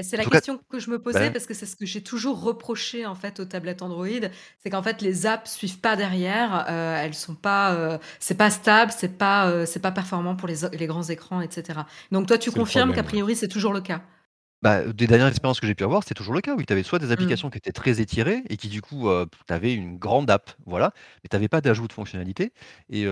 [0.03, 2.41] c'est la question que je me posais ben parce que c'est ce que j'ai toujours
[2.41, 4.07] reproché en fait aux tablettes Android,
[4.60, 9.17] c'est qu'en fait les apps suivent pas derrière, elles sont pas, c'est pas stable, c'est
[9.17, 11.81] pas, c'est pas performant pour les, les grands écrans, etc.
[12.12, 14.01] Donc toi tu confirmes qu'a priori c'est toujours le cas?
[14.63, 16.56] Bah, des dernières expériences que j'ai pu avoir, c'était toujours le cas.
[16.56, 17.12] Oui, tu avais soit des mmh.
[17.12, 19.08] applications qui étaient très étirées et qui du coup,
[19.48, 20.93] tu avais une grande app, voilà,
[21.24, 22.54] mais tu avais pas d'ajout de fonctionnalité
[22.89, 23.06] et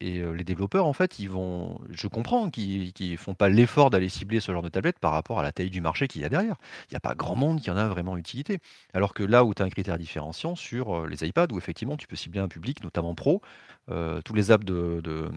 [0.00, 4.08] et les développeurs en fait, ils vont je comprends qu'ils qu'ils font pas l'effort d'aller
[4.10, 6.28] cibler ce genre de tablette par rapport à la taille du marché qu'il y a
[6.28, 6.56] derrière.
[6.90, 8.58] Il y a pas grand monde qui en a vraiment utilité.
[8.92, 12.06] Alors que là où tu as un critère différenciant sur, les iPads où effectivement tu
[12.06, 13.40] peux cibler un public, notamment pro,
[13.88, 15.30] tous les apps de de,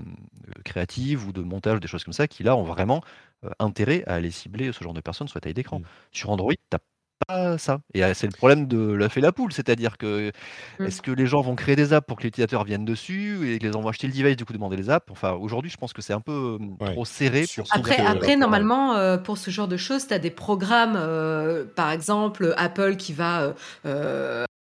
[0.64, 3.02] créatives ou de montage, des choses comme ça, qui là ont vraiment
[3.46, 5.80] euh, intérêt à aller cibler ce genre de personnes sur la taille d'écran.
[5.80, 5.86] Mmh.
[6.12, 6.78] Sur Android, tu
[7.28, 7.80] pas ça.
[7.94, 10.32] Et euh, c'est le problème de la fait la poule, c'est-à-dire que
[10.80, 10.86] mmh.
[10.86, 13.66] est-ce que les gens vont créer des apps pour que l'utilisateur vienne dessus et que
[13.66, 15.10] les gens vont acheter le device du coup demander les apps?
[15.10, 17.46] Enfin, aujourd'hui, je pense que c'est un peu trop serré.
[17.72, 21.00] après, après normalement, euh, pour ce genre de choses, tu as des programmes,
[21.76, 23.54] par exemple Apple qui va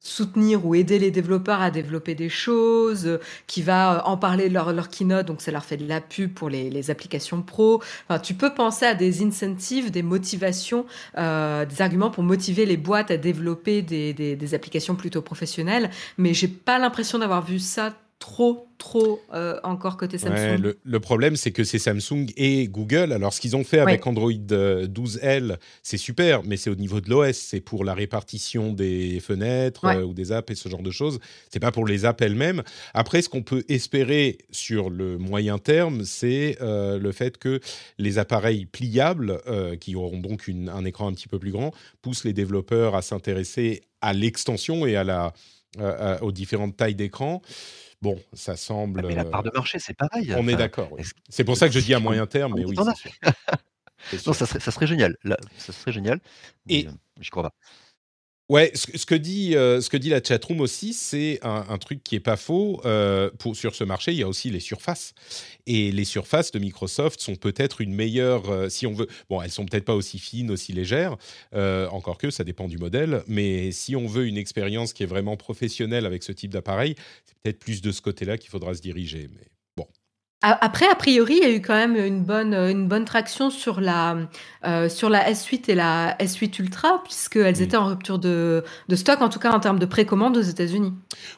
[0.02, 4.90] soutenir ou aider les développeurs à développer des choses, qui va en parler leur, leur
[4.90, 7.82] keynote, donc ça leur fait de la pub pour les, applications pro.
[8.10, 10.86] Enfin, tu peux penser à des incentives, des motivations,
[11.18, 15.92] euh, des arguments pour motiver les boîtes à développer des, des, des applications plutôt professionnelles,
[16.18, 20.76] mais j'ai pas l'impression d'avoir vu ça trop, trop euh, encore côté Samsung.
[20.82, 23.12] le, problème, c'est que c'est Samsung et Google.
[23.12, 27.02] Alors, ce qu'ils ont fait avec Android 12L, euh, c'est super, mais c'est au niveau
[27.02, 27.36] de l'OS.
[27.36, 31.20] C'est pour la répartition des fenêtres euh, ou des apps et ce genre de choses.
[31.50, 32.62] C'est pas pour les apps elles-mêmes.
[32.94, 37.60] Après, ce qu'on peut espérer sur le moyen terme, c'est le fait que
[37.98, 39.42] les appareils pliables,
[39.80, 43.82] qui auront donc un écran un petit peu plus grand, poussent les développeurs à s'intéresser
[44.02, 45.34] à l'extension et à la,
[46.22, 47.42] aux différentes tailles d'écran.
[48.02, 49.06] Bon, ça semble.
[49.06, 50.34] mais la part de marché, c'est pareil.
[50.36, 50.90] On est d'accord.
[51.30, 52.76] C'est pour ça que je dis à moyen terme, mais oui.
[52.76, 55.16] non, ça serait, ça serait génial.
[55.24, 56.20] Là, ça serait génial.
[56.68, 57.54] Et euh, j'y crois pas.
[58.52, 62.18] Ouais, ce, que dit, euh, ce que dit la chatroom aussi, c'est un, truc qui
[62.18, 62.82] est pas faux.
[62.84, 65.14] Euh, pour, sur ce marché, il y a aussi les surfaces.
[65.68, 69.08] Et les surfaces de Microsoft sont peut-être une meilleure, euh, si on veut.
[69.30, 71.16] Bon, elles sont peut-être pas aussi fines, aussi légères,
[71.54, 73.24] encore que ça dépend du modèle.
[73.26, 77.38] Mais si on veut une expérience qui est vraiment professionnelle avec ce type d'appareil, c'est
[77.42, 79.30] peut-être plus de ce côté-là qu'il faudra se diriger.
[79.34, 79.48] Mais
[80.44, 83.80] après, a priori, il y a eu quand même une bonne, une bonne traction sur
[83.80, 84.18] la,
[84.66, 89.22] euh, sur la S8 et la S8 Ultra, puisqu'elles étaient en rupture de, de, stock,
[89.22, 90.94] en tout cas en termes de précommande aux États-Unis.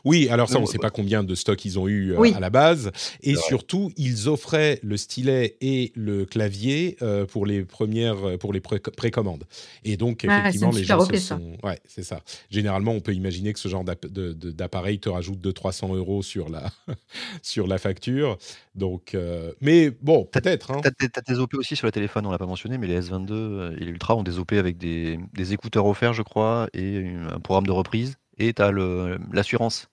[0.06, 2.40] Oui, alors ça, on ne sait pas combien de stocks ils ont eu euh, à
[2.40, 2.92] la base.
[3.22, 8.62] Et surtout, ils offraient le stylet et le clavier euh, pour les premières, pour les
[8.62, 9.44] précommandes.
[9.84, 11.58] Et donc, ah, effectivement, les gens se sont.
[11.62, 12.22] Ouais, c'est ça.
[12.50, 16.72] Généralement, on peut imaginer que ce genre d'appareil te rajoute 200-300 euros sur la,
[17.42, 18.38] sur la facture.
[18.76, 20.70] Donc, donc, euh, mais bon, peut-être.
[20.70, 20.82] Hein.
[20.84, 23.32] Tu as, tes OP aussi sur le téléphone, on l'a pas mentionné, mais les S22
[23.32, 25.18] euh, et l'Ultra ont des OP avec des,
[25.52, 28.18] écouteurs offerts, je crois, et un programme de reprise.
[28.38, 29.88] Et tu as l'assurance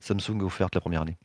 [0.00, 1.18] Samsung offerte la première année.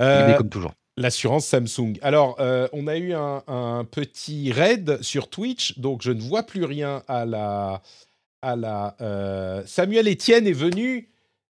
[0.00, 0.72] Euh, comme toujours.
[0.96, 1.94] L'assurance Samsung.
[2.02, 2.36] Alors,
[2.72, 7.04] on a eu un, un, petit raid sur Twitch, donc je ne vois plus rien
[7.06, 7.82] à la.
[8.42, 11.08] À la Samuel Etienne est venu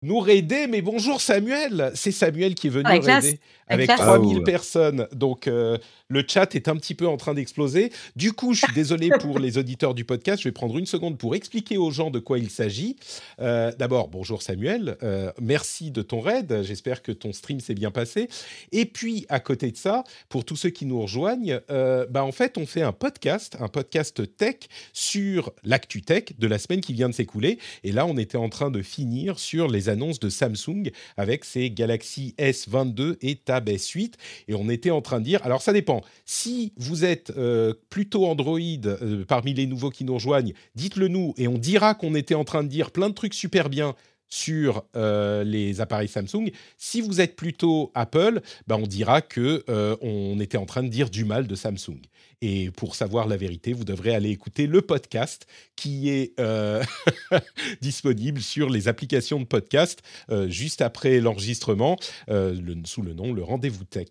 [0.03, 5.07] nous raider, mais bonjour Samuel, c'est Samuel qui est venu raider avec 3000 personnes.
[5.13, 5.77] Donc euh,
[6.11, 7.91] le chat est un petit peu en train d'exploser.
[8.17, 10.41] Du coup, je suis désolé pour les auditeurs du podcast.
[10.41, 12.97] Je vais prendre une seconde pour expliquer aux gens de quoi il s'agit.
[13.39, 14.97] Euh, d'abord, bonjour Samuel.
[15.03, 16.63] Euh, merci de ton raid.
[16.63, 18.27] J'espère que ton stream s'est bien passé.
[18.73, 22.33] Et puis, à côté de ça, pour tous ceux qui nous rejoignent, euh, bah, en
[22.33, 24.57] fait, on fait un podcast, un podcast tech
[24.91, 27.57] sur l'actu tech de la semaine qui vient de s'écouler.
[27.85, 31.69] Et là, on était en train de finir sur les annonces de Samsung avec ses
[31.69, 34.13] Galaxy S22 et Tab S8.
[34.47, 38.25] Et on était en train de dire, alors ça dépend si vous êtes euh, plutôt
[38.25, 42.35] Android euh, parmi les nouveaux qui nous rejoignent, dites-le nous et on dira qu'on était
[42.35, 43.95] en train de dire plein de trucs super bien
[44.27, 46.51] sur euh, les appareils Samsung.
[46.77, 49.65] Si vous êtes plutôt Apple, bah, on dira que
[50.01, 51.99] on était en train de dire du mal de Samsung.
[52.43, 56.83] Et pour savoir la vérité, vous devrez aller écouter le podcast qui est euh,
[57.81, 60.01] disponible sur les applications de podcast
[60.31, 61.97] euh, juste après l'enregistrement,
[62.29, 64.07] euh, sous le nom Le Rendez-vous Tech.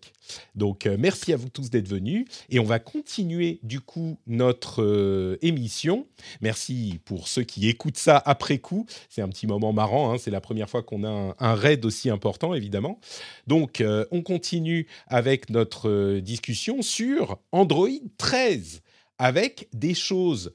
[0.55, 2.25] Donc, merci à vous tous d'être venus.
[2.49, 6.07] Et on va continuer du coup notre émission.
[6.39, 8.85] Merci pour ceux qui écoutent ça après coup.
[9.09, 10.13] C'est un petit moment marrant.
[10.13, 10.17] Hein.
[10.17, 13.01] C'est la première fois qu'on a un, un, raid aussi important, évidemment.
[13.47, 17.89] Donc, on continue avec notre discussion sur Android
[18.21, 18.81] 13
[19.17, 20.51] avec des choses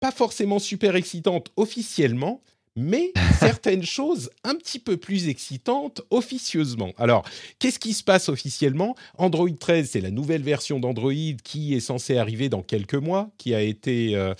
[0.00, 2.42] pas forcément super excitantes officiellement,
[2.74, 6.92] mais certaines choses un petit peu plus excitantes officieusement.
[6.96, 7.24] Alors,
[7.58, 8.96] qu'est-ce qui se passe officiellement?
[9.18, 11.12] Android 13, c'est la nouvelle version d'Android
[11.44, 14.34] qui est censée arriver dans quelques mois, qui a été euh,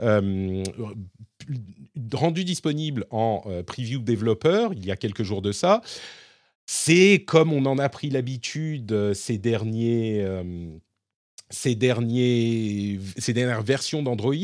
[0.00, 0.62] euh,
[2.12, 5.80] rendue disponible en euh, preview développeur il y a quelques jours de ça.
[6.66, 10.26] C'est comme on en a pris l'habitude ces derniers
[11.50, 14.34] ces, derniers, ces dernières versions d'Android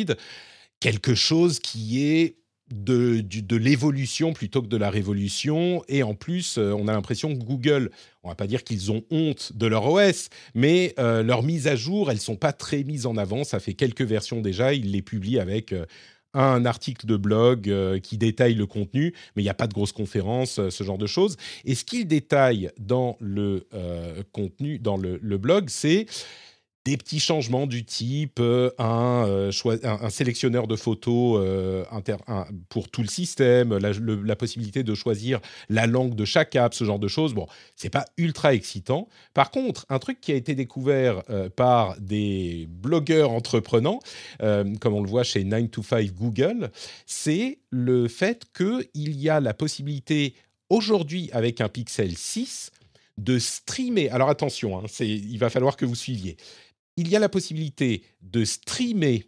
[0.80, 2.36] quelque chose qui est
[2.72, 5.82] de, de, l'évolution plutôt que de la révolution.
[5.88, 7.90] Et en plus, euh, on a l'impression que Google,
[8.22, 11.76] on va pas dire qu'ils ont honte de leur OS, mais euh, leurs mises à
[11.76, 13.44] jour, elles sont pas très mises en avant.
[13.44, 14.72] Ça fait quelques versions déjà.
[14.72, 15.84] Ils les publient avec euh,
[16.32, 19.90] un article de blog qui détaille le contenu, mais il n'y a pas de grosses
[19.90, 21.36] conférences, ce genre de choses.
[21.64, 23.66] Et ce qu'ils détaillent dans le
[24.30, 26.06] contenu, dans le blog, c'est
[26.84, 29.48] des petits changements du type euh, un,
[29.84, 31.40] un, sélectionneur de photos
[32.68, 36.98] pour tout le système, la, possibilité de choisir la langue de chaque app, ce genre
[36.98, 37.34] de choses.
[37.34, 39.08] Bon, c'est pas ultra excitant.
[39.34, 41.22] Par contre, un truc qui a été découvert
[41.56, 44.00] par des blogueurs entreprenants,
[44.38, 46.70] comme on le voit chez 9 to 5 Google,
[47.06, 50.34] c'est le fait qu'il y a la possibilité
[50.70, 52.70] aujourd'hui avec un Pixel 6
[53.18, 54.08] de streamer.
[54.10, 56.36] Alors attention, hein, il va falloir que vous suiviez.
[56.96, 59.24] Il y a la possibilité de streamer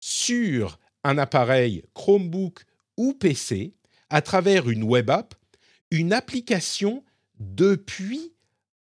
[0.00, 2.64] sur un appareil Chromebook
[2.96, 3.74] ou PC
[4.10, 5.34] à travers une web app,
[5.90, 7.04] une application
[7.38, 8.32] depuis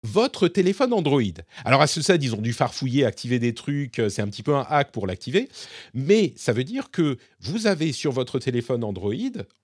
[0.04, 1.22] votre téléphone Android.
[1.64, 4.44] Alors à ce stade, ils ont dû farfouiller, activer des trucs, euh, c'est un petit
[4.44, 5.48] peu un hack pour l'activer,
[5.94, 9.14] mais ça veut dire que vous avez sur votre téléphone Android,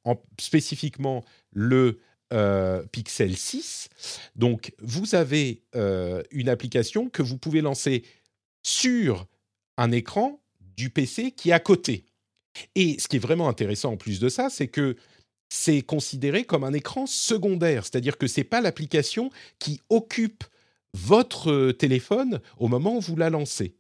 [0.04, 2.00] en, spécifiquement le
[2.34, 3.90] euh, Pixel 6,
[4.36, 8.04] donc vous avez euh, une application que vous pouvez lancer
[8.64, 9.28] sur
[9.78, 10.42] un écran
[10.76, 12.06] du PC qui est à côté.
[12.76, 14.98] Et ce qui est vraiment intéressant en plus de ça, c'est que
[15.50, 20.44] c'est considéré comme un écran secondaire, c'est-à-dire que ce n'est pas l'application qui occupe
[20.94, 23.77] votre téléphone au moment où vous la lancez.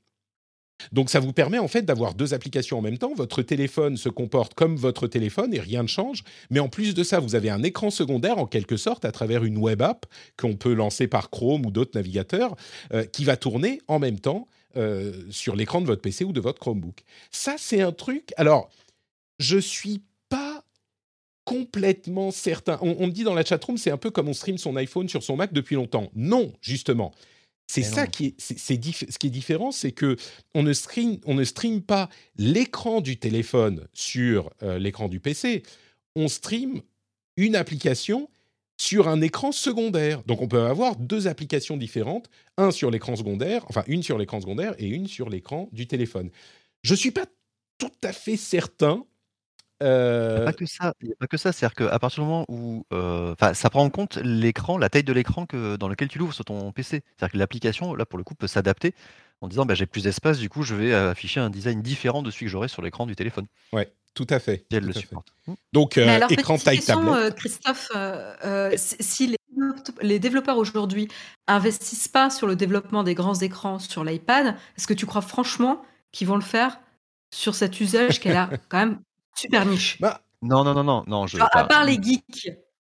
[0.91, 3.13] Donc ça vous permet en fait d'avoir deux applications en même temps.
[3.15, 6.23] Votre téléphone se comporte comme votre téléphone et rien ne change.
[6.49, 9.43] Mais en plus de ça, vous avez un écran secondaire en quelque sorte à travers
[9.43, 10.05] une web app
[10.38, 12.55] qu'on peut lancer par Chrome ou d'autres navigateurs
[12.93, 16.41] euh, qui va tourner en même temps euh, sur l'écran de votre PC ou de
[16.41, 17.03] votre Chromebook.
[17.32, 18.34] Ça c'est un truc.
[18.38, 18.69] Alors
[19.39, 20.01] je suis
[21.47, 22.78] complètement certain.
[22.82, 25.23] On, me dit dans la chatroom, c'est un peu comme on stream son iPhone sur
[25.23, 26.11] son Mac depuis longtemps.
[26.13, 27.13] Non, justement.
[27.68, 30.15] C'est ça qui est, ce qui est différent, c'est que
[30.55, 35.63] on ne stream, on ne stream pas l'écran du téléphone sur euh, l'écran du PC.
[36.15, 36.82] On stream
[37.36, 38.30] une application
[38.78, 40.24] sur un écran secondaire.
[40.24, 44.39] Donc on peut avoir deux applications différentes, un sur l'écran secondaire, enfin une sur l'écran
[44.39, 46.30] secondaire et une sur l'écran du téléphone.
[46.84, 47.26] Je suis pas
[47.78, 49.05] tout à fait certain
[49.82, 53.84] il pas que ça, pas que ça, c'est-à-dire qu'à partir du moment où, ça prend
[53.84, 57.03] en compte l'écran, la taille de l'écran que dans lequel tu l'ouvres sur ton PC.
[57.17, 58.93] C'est-à-dire que l'application, là, pour le coup, peut s'adapter
[59.41, 62.32] en disant: «Bah, j'ai plus d'espace, du coup, je vais, afficher un design différent de
[62.32, 63.45] celui que j'aurais sur l'écran du téléphone».
[63.71, 65.28] Ouais, tout à fait, elle le supporte.
[65.47, 65.53] Mmh.
[65.73, 65.97] Donc
[66.30, 67.36] écran taille tablette.
[67.36, 67.91] Christophe,
[68.75, 69.36] si
[70.01, 71.07] les développeurs aujourd'hui
[71.47, 75.84] investissent pas sur le développement des grands écrans sur l'iPad, est-ce que tu crois franchement
[76.11, 76.80] qu'ils vont le faire
[77.34, 78.99] sur cet usage qu'elle a quand même
[79.38, 79.99] Super niche.
[80.01, 81.27] Bah, non, non, non, non, non.
[81.27, 82.49] Je à part les geeks,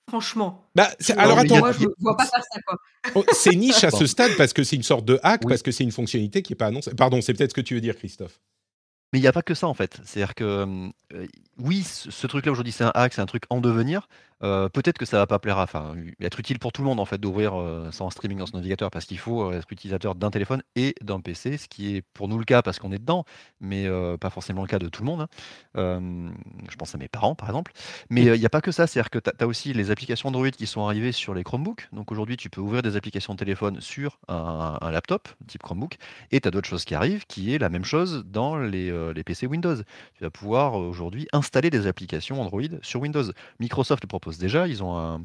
[0.09, 0.69] franchement.
[0.75, 2.79] Bah, alors attends, moi, je vois pas faire ça quoi.
[3.15, 5.71] Oh, c'est niche à ce stade parce que c'est une sorte de hack, parce que
[5.71, 6.95] c'est une fonctionnalité qui n'est pas annoncée.
[6.95, 8.41] Pardon, c'est peut-être ce que tu veux dire, Christophe.
[9.13, 10.01] Mais il n'y a pas que ça en fait.
[10.05, 10.45] C'est-à-dire que
[11.15, 11.27] euh,
[11.59, 14.09] oui, ce, truc-là aujourd'hui c'est un hack, c'est un truc en devenir.
[14.45, 17.01] Euh, peut-être que ça va pas plaire à, enfin, être utile pour tout le monde
[17.01, 20.31] en fait d'ouvrir euh, sans streaming dans son navigateur parce qu'il faut être utilisateur d'un
[20.31, 23.25] téléphone et d'un PC, ce qui est pour nous le cas parce qu'on est dedans,
[23.61, 23.89] mais
[24.21, 25.27] pas forcément le cas de tout le monde.
[25.75, 26.13] Hein.
[26.69, 27.73] je pense à mes parents par exemple.
[28.11, 30.51] Mais il n'y a pas que ça, c'est-à-dire que tu as, aussi les applications Android
[30.51, 31.89] qui sont arrivées sur les Chromebooks.
[31.93, 35.97] Donc aujourd'hui, tu peux ouvrir des applications de téléphone sur un, laptop type Chromebook
[36.31, 39.25] et tu as d'autres choses qui arrivent qui est la même chose dans les, les
[39.25, 39.77] PC Windows.
[39.77, 43.25] Tu vas pouvoir aujourd'hui installer des applications Android sur Windows.
[43.61, 44.09] Microsoft le
[44.39, 44.67] déjà.
[44.69, 45.25] Ils ont un,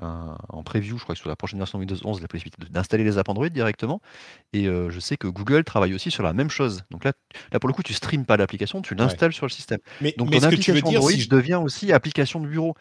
[0.00, 3.18] en preview, je crois que sur la prochaine version Windows 11, la possibilité d'installer les
[3.18, 4.00] apps Android directement.
[4.52, 6.84] Et euh, je sais que Google travaille aussi sur la même chose.
[6.90, 7.12] Donc là,
[7.52, 9.80] là pour le coup, tu streames pas l'application, tu l'installes sur le système.
[10.00, 12.74] Mais, donc ton application Android devient aussi application de bureau.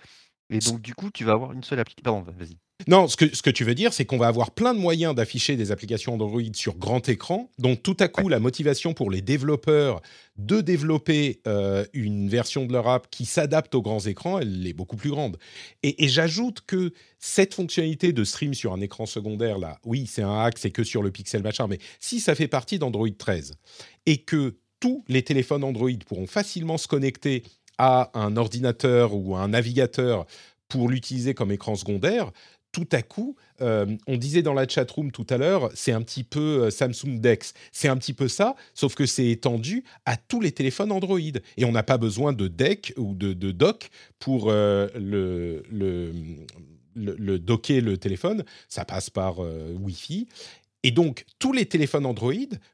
[0.50, 2.24] Et donc du coup, tu vas avoir une seule application.
[2.24, 2.58] Pardon, vas-y.
[2.88, 5.14] Non, ce que, ce que tu veux dire, c'est qu'on va avoir plein de moyens
[5.14, 7.52] d'afficher des applications Android sur grand écran.
[7.60, 10.02] Donc tout à coup, la motivation pour les développeurs
[10.38, 14.74] de développer euh, une version de leur app qui s'adapte aux grands écrans, elle est
[14.74, 15.38] beaucoup plus grande.
[15.84, 20.39] Et, j'ajoute que cette fonctionnalité de stream sur un écran secondaire, là, oui, c'est un
[20.39, 23.56] hack, c'est que sur le Pixel machin, mais si ça fait partie d'Android 13
[24.06, 27.43] et que tous les téléphones Android pourront facilement se connecter
[27.80, 30.28] à un ordinateur ou un navigateur
[30.68, 32.32] pour l'utiliser comme écran secondaire,
[32.72, 36.04] tout à coup, euh, on disait dans la chat room tout à l'heure, c'est un
[36.04, 37.54] petit peu euh, Samsung Dex.
[37.72, 41.20] C'est un petit peu ça, sauf que c'est étendu à tous les téléphones Android.
[41.58, 45.64] Et on n'a pas besoin de deck ou de, dock pour euh, le,
[46.94, 48.44] le, docker le téléphone.
[48.68, 50.28] Ça passe par Wi-Fi.
[50.84, 52.34] Et donc, tous les téléphones Android,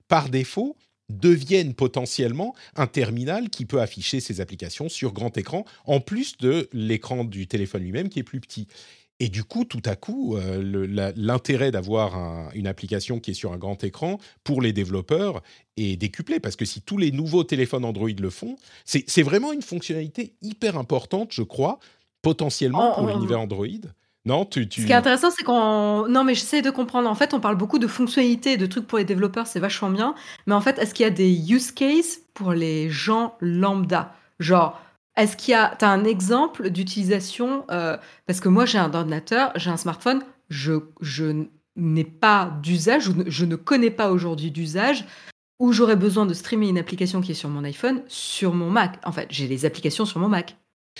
[0.10, 0.76] par défaut,
[1.10, 6.70] deviennent potentiellement un terminal qui peut afficher ses applications sur grand écran, en plus de
[6.74, 8.68] l'écran du téléphone lui-même qui est plus petit.
[9.22, 13.58] Et du coup, tout à coup, euh, l'intérêt d'avoir une application qui est sur un
[13.58, 15.42] grand écran pour les développeurs
[15.78, 16.42] est décuplé.
[16.42, 20.78] Parce que si tous les nouveaux téléphones Android le font, c'est vraiment une fonctionnalité hyper
[20.78, 21.80] importante, je crois,
[22.22, 23.68] potentiellement pour l'univers Android,
[24.26, 24.64] Non, tu.
[24.64, 26.08] Ce qui est intéressant, c'est qu'on.
[26.08, 27.10] Non, mais j'essaie de comprendre.
[27.10, 30.16] En fait, on parle beaucoup de fonctionnalités, de trucs pour les développeurs, c'est vachement bien.
[30.48, 34.16] Mais en fait, est-ce qu'il y a des use cases pour les gens lambda?
[34.40, 34.82] Genre,
[35.16, 35.76] est-ce qu'il y a.
[35.78, 40.74] T'as un exemple d'utilisation euh, Parce que moi, j'ai un ordinateur, j'ai un smartphone, je,
[41.02, 41.46] je
[41.76, 45.06] n'ai pas d'usage, je ne connais pas aujourd'hui d'usage
[45.60, 49.00] où j'aurais besoin de streamer une application qui est sur mon iPhone sur mon Mac.
[49.06, 50.58] En fait, j'ai les applications sur mon Mac.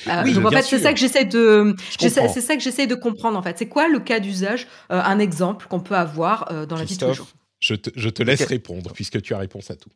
[0.08, 2.96] Euh, oui, donc en fait, c'est ça que j'essaie de, c'est ça que j'essaie de
[2.96, 3.58] comprendre en fait.
[3.58, 6.96] C'est quoi le cas d'usage, euh, un exemple qu'on peut avoir euh, dans la vie
[6.96, 7.28] de tous les jours?
[7.60, 9.90] Je te, je te laisse répondre puisque tu as réponse à tout.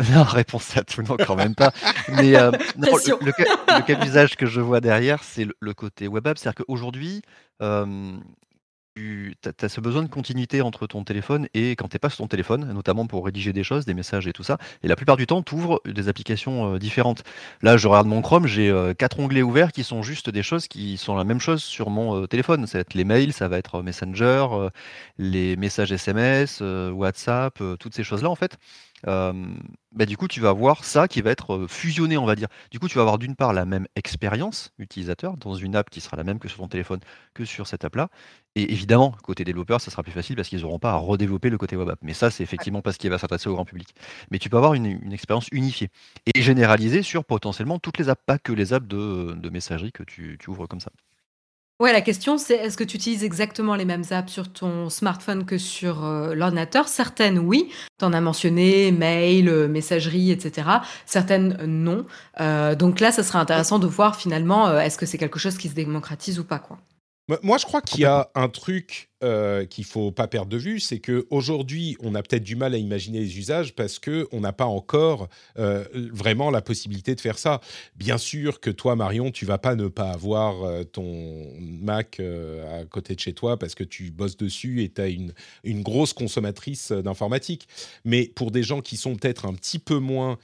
[0.12, 1.72] Non, réponse à tout, non, quand même pas.
[2.08, 2.30] Mais
[2.78, 6.38] le, cas, d'usage que je vois derrière, c'est le, côté web app.
[6.38, 7.22] C'est-à-dire qu'aujourd'hui,
[9.42, 12.72] tu as ce besoin de continuité entre ton téléphone et quand tu sur ton téléphone,
[12.72, 14.58] notamment pour rédiger des choses, des messages et tout ça.
[14.82, 17.24] Et la plupart du temps, tu ouvres des applications euh, différentes.
[17.62, 20.68] Là, je regarde mon Chrome, j'ai euh, quatre onglets ouverts qui sont juste des choses
[20.68, 22.66] qui sont la même chose sur mon euh, téléphone.
[22.66, 24.46] Ça va être les mails, ça va être Messenger,
[25.18, 28.58] les messages SMS, WhatsApp, toutes ces choses-là en fait
[29.04, 32.48] bah, du coup, tu vas avoir ça qui va être fusionné, on va dire.
[32.70, 36.00] Du coup, tu vas avoir d'une part la même expérience utilisateur dans une app qui
[36.00, 37.00] sera la même que sur ton téléphone
[37.34, 38.08] que sur cette app-là.
[38.54, 41.58] Et évidemment, côté développeur, ça sera plus facile parce qu'ils n'auront pas à redévelopper le
[41.58, 41.98] côté web app.
[42.02, 43.94] Mais ça, c'est effectivement parce qu'il va s'adresser au grand public.
[44.30, 45.90] Mais tu peux avoir une, expérience unifiée
[46.26, 50.38] et généralisée sur potentiellement toutes les apps, pas que les apps de, messagerie que tu
[50.48, 50.90] ouvres comme ça.
[51.80, 55.46] Ouais, la question c'est est-ce que tu utilises exactement les mêmes apps sur ton smartphone
[55.46, 56.88] que sur euh, l'ordinateur?
[56.88, 57.70] Certaines oui,
[58.00, 60.68] tu en as mentionné, mail, euh, messagerie, etc.
[61.06, 62.04] Certaines non.
[62.40, 65.68] Euh, donc là, ça serait intéressant de voir finalement est-ce que c'est quelque chose qui
[65.68, 66.78] se démocratise ou pas quoi.
[67.42, 70.80] Moi, je crois qu'il y a un truc euh, qu'il faut pas perdre de vue,
[70.80, 74.40] c'est que aujourd'hui, on a peut-être du mal à imaginer les usages parce que on
[74.40, 77.60] n'a pas encore euh, vraiment la possibilité de faire ça.
[77.96, 82.86] Bien sûr que toi, Marion, tu vas pas ne pas avoir euh, ton Mac à
[82.86, 86.14] côté de chez toi parce que tu bosses dessus et tu as une, une grosse
[86.14, 87.68] consommatrice d'informatique.
[88.06, 90.38] Mais pour des gens qui sont peut-être un petit peu moins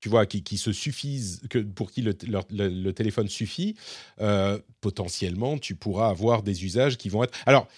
[0.00, 3.76] tu vois, qui, se suffisent, que, pour qui le, téléphone suffit,
[4.20, 7.36] euh, potentiellement, tu pourras avoir des usages qui vont être.
[7.46, 7.68] Alors,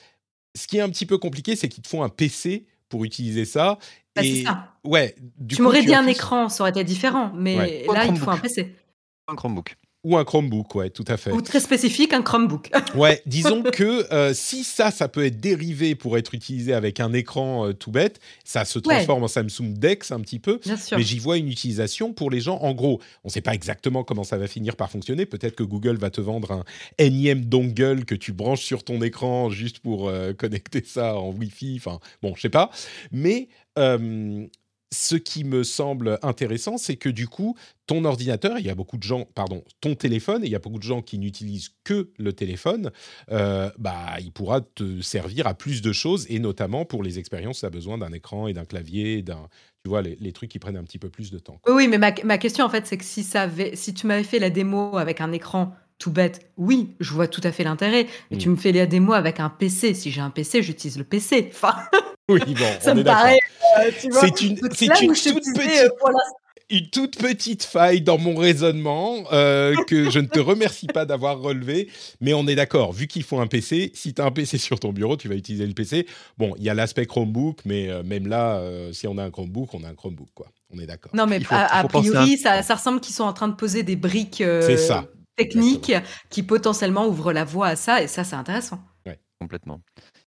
[0.54, 3.44] ce qui est un petit peu compliqué, c'est qu'ils te font un PC pour utiliser
[3.44, 3.78] ça.
[4.14, 4.74] Bah, c'est ça.
[4.84, 5.14] Ouais.
[5.48, 8.74] tu m'aurais dit un écran, ça aurait été différent, mais là, il faut un PC.
[9.28, 9.76] Un Chromebook.
[10.02, 11.30] Ou un Chromebook, ouais, tout à fait.
[11.30, 12.70] Ou très spécifique, un Chromebook.
[12.94, 17.12] ouais, disons que euh, si ça, ça peut être dérivé pour être utilisé avec un
[17.12, 20.58] écran euh, tout bête, ça se transforme en Samsung Dex un petit peu.
[20.64, 20.96] Bien sûr.
[20.96, 22.56] Mais j'y vois une utilisation pour les gens.
[22.62, 25.26] En gros, on ne sait pas exactement comment ça va finir par fonctionner.
[25.26, 26.64] Peut-être que Google va te vendre un
[26.96, 31.76] énième dongle que tu branches sur ton écran juste pour euh, connecter ça en Wi-Fi.
[31.76, 32.70] Enfin, bon, je sais pas.
[33.12, 33.48] Mais
[34.92, 38.96] ce qui me semble intéressant, c'est que du coup, ton ordinateur, il y a beaucoup
[38.96, 42.32] de gens, pardon, ton téléphone, il y a beaucoup de gens qui n'utilisent que le
[42.32, 42.90] téléphone,
[43.30, 47.60] euh, bah, il pourra te servir à plus de choses, et notamment pour les expériences,
[47.60, 49.48] tu as besoin d'un écran et d'un clavier, d'un,
[49.84, 51.60] tu vois, les, trucs qui prennent un petit peu plus de temps.
[51.68, 54.38] Oui, mais ma, question, en fait, c'est que si, ça avait, si tu m'avais fait
[54.38, 58.08] la démo avec un écran tout bête, oui, je vois tout à fait l'intérêt.
[58.32, 58.52] Mais tu mm.
[58.52, 59.94] me fais la démo avec un PC.
[59.94, 61.50] Si j'ai un PC, j'utilise le PC.
[61.52, 61.76] Enfin,
[62.28, 63.38] oui, bon, ça me paraît
[63.78, 66.12] euh, c'est une, c'est une toute petite, euh,
[66.70, 71.40] une toute petite faille dans mon raisonnement euh, que je ne te remercie pas d'avoir
[71.40, 71.88] relevé,
[72.20, 72.92] mais on est d'accord.
[72.92, 75.34] Vu qu'il faut un PC, si tu as un PC sur ton bureau, tu vas
[75.34, 76.06] utiliser le PC.
[76.38, 78.60] Bon, il y a l'aspect Chromebook, mais même là,
[78.92, 80.46] si on a un Chromebook, on a un Chromebook, quoi.
[80.72, 81.14] On est d'accord.
[81.14, 84.42] Non, mais a, priori, ça, ça, ressemble qu'ils sont en train de poser des briques
[85.44, 85.92] techniques
[86.28, 88.80] qui potentiellement ouvrent la voie à ça, et ça, c'est intéressant.
[89.06, 89.18] Ouais.
[89.40, 89.80] Complètement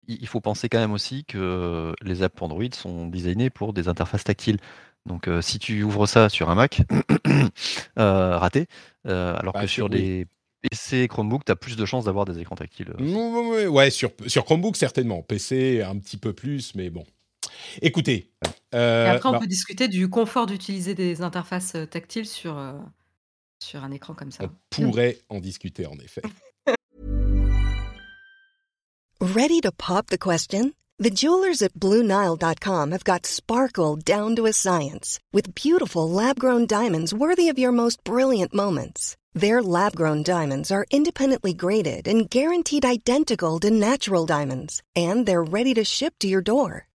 [0.07, 4.23] il faut penser quand même aussi que les apps Android sont designées pour des interfaces
[4.23, 4.57] tactiles.
[5.05, 6.81] Donc, euh, si tu ouvres ça sur un Mac,
[7.99, 8.67] euh, raté,
[9.07, 10.27] euh, alors bah, que sur les
[10.61, 12.93] PC Chromebook, tu as plus de chances d'avoir des écrans tactiles.
[13.69, 15.21] Ouais, sur, sur Chromebook, certainement.
[15.21, 17.03] PC, un petit peu plus, mais bon.
[17.81, 18.31] Écoutez.
[18.71, 22.55] Et après, on bah peut discuter du confort d'utiliser des interfaces tactiles sur,
[23.63, 24.43] sur un écran comme ça.
[24.43, 26.21] On pourrait en discuter, en effet.
[29.19, 30.73] Ready to pop the question?
[30.99, 36.67] The jewelers at BlueNile.com have got sparkle down to a science with beautiful lab grown
[36.67, 39.17] diamonds worthy of your most brilliant moments.
[39.33, 45.43] Their lab grown diamonds are independently graded and guaranteed identical to natural diamonds, and they're
[45.43, 46.87] ready to ship to your door.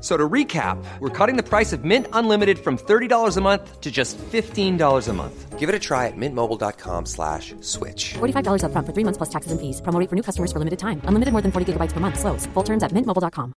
[0.00, 3.90] So to recap, we're cutting the price of Mint Unlimited from $30 a month to
[3.90, 5.58] just $15 a month.
[5.58, 8.14] Give it a try at mintmobile.com slash switch.
[8.14, 9.80] $45 up front for three months plus taxes and fees.
[9.80, 11.00] Promo for new customers for limited time.
[11.06, 12.20] Unlimited more than 40 gigabytes per month.
[12.20, 12.46] Slows.
[12.54, 13.54] Full terms at mintmobile.com.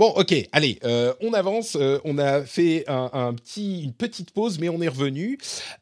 [0.00, 1.76] Bon, ok, allez, euh, on avance.
[1.76, 5.36] Euh, on a fait un, un, petit, une petite pause, mais on est revenu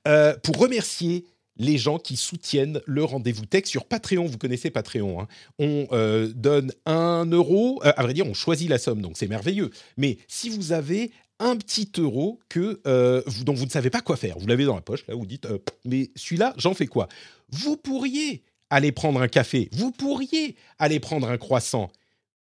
[0.08, 1.24] euh, pour remercier
[1.58, 4.26] les gens qui soutiennent le rendez-vous tech sur Patreon.
[4.26, 5.20] Vous connaissez Patreon.
[5.20, 5.28] Hein.
[5.58, 7.80] On euh, donne un euro.
[7.84, 9.70] Euh, à vrai dire, on choisit la somme, donc c'est merveilleux.
[9.96, 14.00] Mais si vous avez un petit euro que, euh, vous, dont vous ne savez pas
[14.00, 15.46] quoi faire, vous l'avez dans la poche, là, vous dites,
[15.84, 17.08] mais celui-là, j'en fais quoi?
[17.50, 21.90] Vous pourriez aller prendre un café, vous pourriez aller prendre un croissant.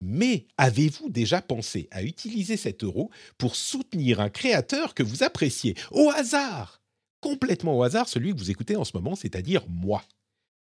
[0.01, 5.75] Mais avez-vous déjà pensé à utiliser cet euro pour soutenir un créateur que vous appréciez?
[5.91, 6.82] Au hasard
[7.23, 10.03] complètement au hasard celui que vous écoutez en ce moment, c'est-à-dire moi.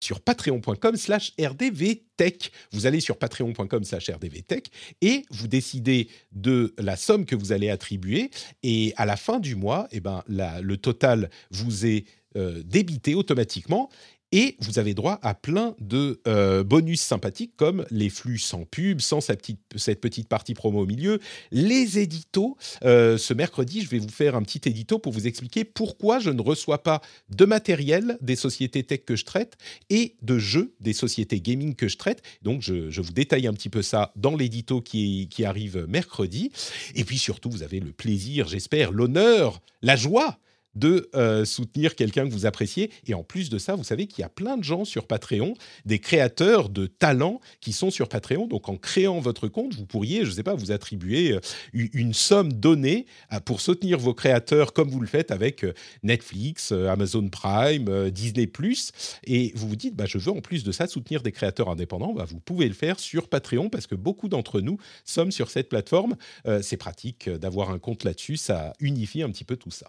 [0.00, 2.50] Sur patreon.com slash rdvtech.
[2.72, 4.66] Vous allez sur patreon.com slash rdvtech
[5.00, 8.30] et vous décidez de la somme que vous allez attribuer.
[8.64, 12.04] Et à la fin du mois, eh ben, le total vous est
[12.36, 13.90] euh, débité automatiquement
[14.32, 19.00] et vous avez droit à plein de euh, bonus sympathiques comme les flux sans pub,
[19.00, 21.20] sans cette petite partie promo au milieu,
[21.50, 22.56] les éditos.
[22.84, 26.30] Euh, ce mercredi, je vais vous faire un petit édito pour vous expliquer pourquoi je
[26.30, 29.56] ne reçois pas de matériel des sociétés tech que je traite
[29.90, 32.22] et de jeux des sociétés gaming que je traite.
[32.40, 36.50] Donc, je, vous détaille un petit peu ça dans l'édito qui, qui arrive mercredi.
[36.94, 40.38] Et puis surtout, vous avez le plaisir, j'espère, l'honneur, la joie
[40.74, 42.90] de euh, soutenir quelqu'un que vous appréciez.
[43.06, 45.54] Et en plus de ça, vous savez qu'il y a plein de gens sur Patreon,
[45.84, 48.46] des créateurs de talents qui sont sur Patreon.
[48.46, 51.40] Donc en créant votre compte, vous pourriez, je ne sais pas, vous attribuer euh,
[51.72, 55.64] une somme donnée euh, pour soutenir vos créateurs comme vous le faites avec
[56.02, 58.46] Netflix, Amazon Prime, Disney⁇
[59.24, 62.12] Et vous vous dites, bah, je veux en plus de ça soutenir des créateurs indépendants.
[62.12, 65.68] Bah, vous pouvez le faire sur Patreon parce que beaucoup d'entre nous sommes sur cette
[65.68, 66.16] plateforme.
[66.62, 69.88] C'est pratique d'avoir un compte là-dessus, ça unifie un petit peu tout ça.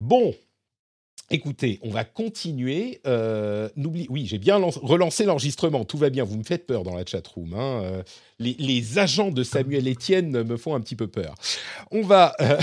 [0.00, 0.34] Bon,
[1.32, 3.00] Écoutez, on va continuer.
[3.06, 5.84] Euh, oui, j'ai bien relancé l'enregistrement.
[5.84, 6.24] Tout va bien.
[6.24, 7.54] Vous me faites peur dans la chatroom.
[7.54, 7.82] Hein.
[7.84, 8.02] Euh,
[8.40, 11.36] les, agents de Samuel Etienne me font un petit peu peur.
[11.92, 12.58] On va, euh,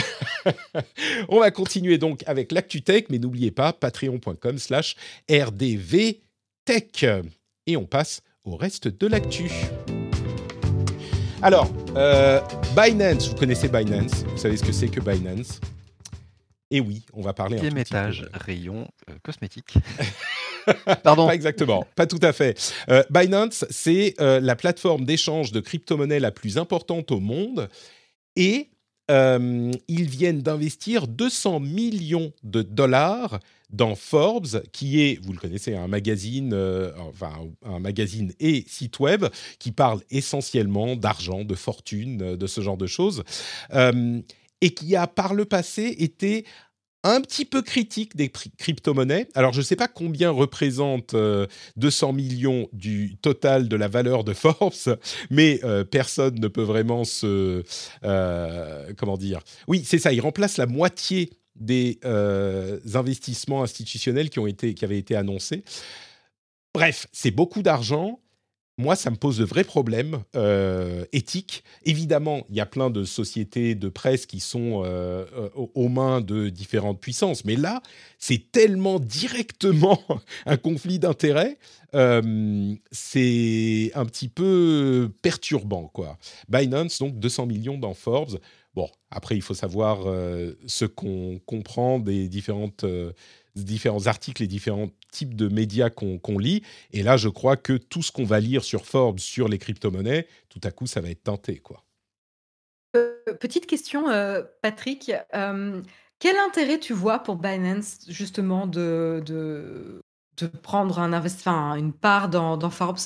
[1.29, 4.97] on va continuer donc avec l'ActuTech, mais n'oubliez pas patreon.com slash
[5.31, 7.05] rdvtech.
[7.67, 9.49] Et on passe au reste de l'actu.
[11.41, 11.71] Alors,
[12.75, 15.61] Binance, vous connaissez Binance, vous savez ce que c'est que Binance?
[16.70, 19.76] Et oui, on va parler un étage, rayon euh, cosmétique.
[21.03, 21.28] Pardon.
[21.28, 22.74] pas exactement, pas tout à fait.
[22.89, 27.70] Euh, Binance, c'est euh, la plateforme d'échange de crypto-monnaies la plus importante au monde
[28.36, 28.70] et
[29.09, 33.39] ils viennent d'investir 200 millions de dollars
[33.70, 36.53] dans Forbes, qui est, vous le connaissez, un magazine,
[36.99, 37.32] enfin
[37.63, 39.24] un magazine et site web
[39.59, 43.24] qui parle essentiellement d'argent, de fortune, de ce genre de choses
[44.62, 46.45] et qui a par le passé été
[47.03, 49.30] un petit peu critique des crypto-monnaies.
[49.34, 51.16] Alors, je ne sais pas combien représente
[51.78, 54.97] 200 euh, millions du total de la valeur de Forbes,
[55.30, 57.64] mais euh, personne ne peut vraiment se...
[58.03, 61.99] Euh, comment dire Oui, c'est ça, il remplace la moitié des
[62.93, 65.64] investissements institutionnels qui, ont été, qui avaient été annoncés.
[66.74, 68.20] Bref, c'est beaucoup d'argent
[68.80, 71.63] moi, ça me pose de vrais problèmes euh, éthiques.
[71.84, 76.21] Évidemment, il y a plein de sociétés de presse qui sont euh, euh, aux mains
[76.21, 77.82] de différentes puissances, mais là,
[78.19, 79.99] c'est tellement directement
[80.45, 81.57] un conflit d'intérêts,
[82.91, 86.19] c'est un petit peu perturbant, quoi.
[86.47, 88.39] Binance, donc 200 millions dans Forbes.
[88.75, 90.03] Bon, après, il faut savoir
[90.67, 92.86] ce qu'on comprend des différentes
[93.55, 96.64] différents articles et différents types de médias qu'on lit.
[96.91, 100.28] Et là, je crois que tout ce qu'on va lire sur Forbes sur les crypto-monnaies,
[100.49, 101.58] tout à coup, ça va être tenté.
[101.58, 101.84] Quoi.
[102.95, 105.12] Euh, petite question, euh, Patrick.
[105.34, 105.82] Euh,
[106.20, 110.01] quel intérêt tu vois pour Binance, justement, de, de,
[110.38, 111.14] de prendre un
[111.76, 112.97] une part dans, dans Forbes?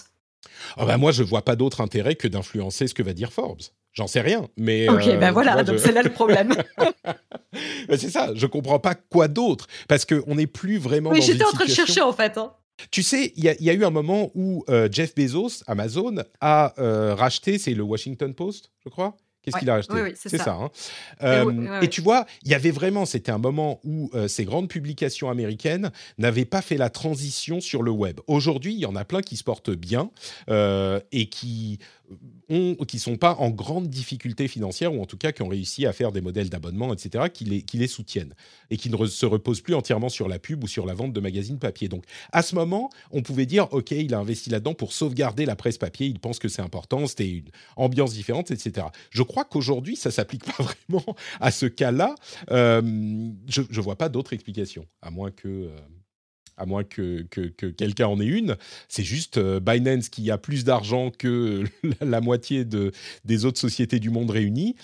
[0.78, 3.32] Ah ben Moi, je ne vois pas d'autre intérêt que d'influencer ce que va dire
[3.32, 3.62] Forbes.
[3.94, 4.88] J'en sais rien, mais.
[4.88, 6.54] Ok, ben voilà, donc c'est là le problème.
[7.89, 11.10] c'est ça, je comprends pas quoi d'autre, parce qu'on n'est plus vraiment.
[11.10, 12.38] Oui, j'étais en train de chercher en fait.
[12.38, 12.54] Hein.
[12.89, 17.14] Tu sais, il y, a eu un moment où euh, Jeff Bezos, Amazon, a euh,
[17.14, 20.54] racheté, c'est le Washington Post, je crois, Qu'est-ce qu'il a acheté C'est ça.
[20.54, 20.70] Hein.
[21.24, 24.68] Euh, et tu vois, il y avait vraiment, c'était un moment où euh, ces grandes
[24.68, 28.20] publications américaines n'avaient pas fait la transition sur le web.
[28.28, 30.12] Aujourd'hui, il y en a plein qui se portent bien
[30.50, 31.80] euh, et qui
[32.49, 35.86] ont, qui sont pas en grande difficulté financière ou en tout cas qui ont réussi
[35.86, 38.34] à faire des modèles d'abonnement, etc., qui les, soutiennent
[38.70, 41.20] et qui ne se reposent plus entièrement sur la pub ou sur la vente de
[41.20, 41.88] magazines papier.
[41.88, 45.55] Donc, à ce moment, on pouvait dire, ok, il a investi là-dedans pour sauvegarder la
[45.55, 46.07] presse papier.
[46.07, 47.05] Il pense que c'est important.
[47.07, 48.88] C'était une ambiance différente, etc.
[49.09, 52.16] Je crois qu'aujourd'hui, ça s'applique pas vraiment à ce cas-là.
[52.51, 52.82] Euh,
[53.47, 55.47] je ne vois pas d'autre explication, à moins que...
[55.47, 55.78] Euh,
[56.58, 58.58] à moins que, que, quelqu'un en ait une.
[58.88, 61.64] C'est juste euh, Binance qui a plus d'argent que
[62.02, 62.91] la, moitié de,
[63.26, 64.76] des autres sociétés du monde réunies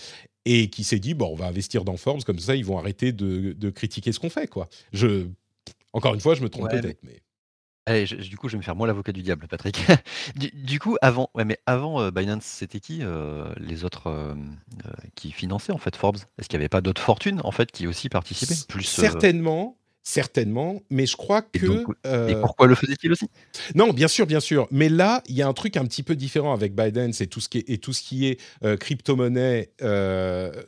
[0.46, 3.12] et qui s'est dit, bon, on va investir dans Forbes, comme ça, ils vont arrêter
[3.12, 4.48] de, de critiquer ce qu'on fait.
[4.48, 4.70] Quoi.
[4.94, 5.28] Je,
[5.94, 7.00] encore une fois, je me trompe peut-être.
[7.04, 7.22] Mais...
[7.88, 9.80] Allez, du coup, je vais me faire moi l'avocat du diable, Patrick.
[10.36, 14.36] du, coup, avant, ouais, mais avant euh, Binance, c'était qui euh, les autres euh,
[15.16, 16.18] qui finançaient en fait Forbes?
[16.38, 18.56] Est-ce qu'il n'y avait pas d'autres fortunes en fait qui aussi participaient?
[18.68, 19.78] Plus certainement,
[20.08, 21.84] certainement, mais je crois que.
[22.30, 23.26] Et, pourquoi le faisait-il aussi?
[23.76, 24.68] Non, bien sûr, bien sûr.
[24.72, 27.42] Mais là, il y a un truc un petit peu différent avec Binance et tout
[27.42, 28.40] ce qui est, et tout ce qui est
[28.80, 29.72] crypto-monnaie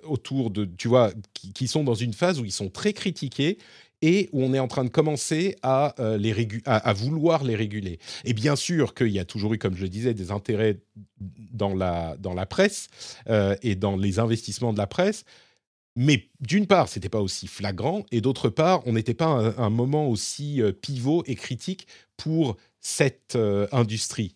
[0.04, 3.58] autour de, tu vois, qui, qui, sont dans une phase où ils sont très critiqués
[4.02, 8.00] et où on est en train de commencer à, euh, les à, vouloir les réguler.
[8.26, 10.80] Et bien sûr qu'il y a toujours eu, comme je le disais, des intérêts
[11.20, 12.88] dans la, dans la presse
[13.30, 15.26] euh, et dans les investissements de la presse.
[16.02, 19.64] Mais d'une part, ce n'était pas aussi flagrant, et d'autre part, on n'était pas à
[19.64, 23.38] un, moment aussi euh, pivot et critique pour cette
[23.72, 24.36] industrie.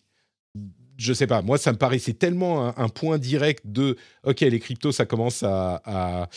[0.98, 4.92] Je sais pas, moi ça me paraissait tellement un, point direct de OK, les cryptos,
[4.92, 6.30] ça commence à, à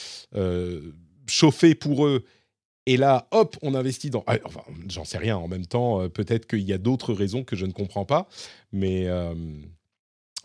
[1.27, 2.25] chauffer pour eux
[2.87, 4.23] et là, hop, on investit dans.
[4.27, 5.37] Ah, enfin, j'en sais rien.
[5.37, 8.29] En même temps, euh, peut-être qu'il y a d'autres raisons que je ne comprends pas.
[8.73, 9.35] Mais euh,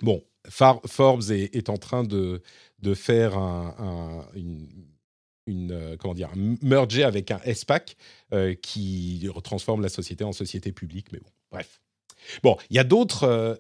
[0.02, 2.42] bon, Forbes est, en train de,
[2.82, 7.96] de faire un, une, euh, comment dire, merger avec un SPAC
[8.62, 11.12] qui transforme la société en société publique.
[11.12, 11.82] Mais bon, bref.
[12.44, 13.56] Bon, il y a d'autres euh,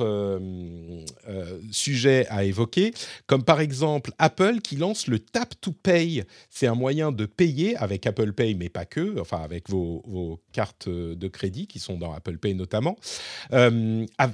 [0.00, 2.92] euh, euh, sujets à évoquer,
[3.26, 6.24] comme par exemple Apple qui lance le Tap to Pay.
[6.48, 10.88] C'est un moyen de payer avec Apple Pay, mais pas que, enfin avec vos, cartes
[10.88, 12.96] de crédit qui sont dans Apple Pay notamment,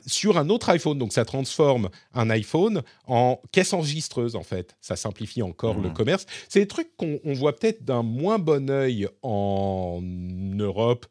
[0.06, 0.98] sur un autre iPhone.
[0.98, 4.76] Donc ça transforme un iPhone en caisse enregistreuse en fait.
[4.80, 5.94] Ça simplifie encore le mmh.
[5.94, 6.26] commerce.
[6.48, 11.06] C'est des trucs qu'on voit peut-être d'un moins bon œil en Europe